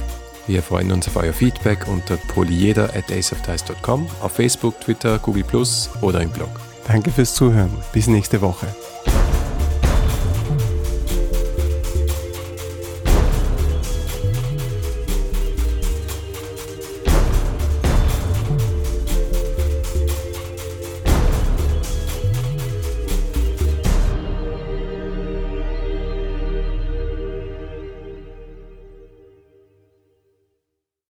Wir 0.46 0.62
freuen 0.62 0.92
uns 0.92 1.08
auf 1.08 1.16
euer 1.16 1.32
Feedback 1.32 1.88
unter 1.88 2.18
polyeder 2.18 2.90
at 2.94 3.10
aceofdice.com, 3.10 4.06
auf 4.20 4.32
Facebook, 4.32 4.78
Twitter, 4.78 5.18
Google 5.18 5.44
Plus 5.44 5.88
oder 6.02 6.20
im 6.20 6.30
Blog. 6.30 6.50
Danke 6.86 7.10
fürs 7.10 7.32
Zuhören. 7.32 7.72
Bis 7.94 8.08
nächste 8.08 8.42
Woche. 8.42 8.66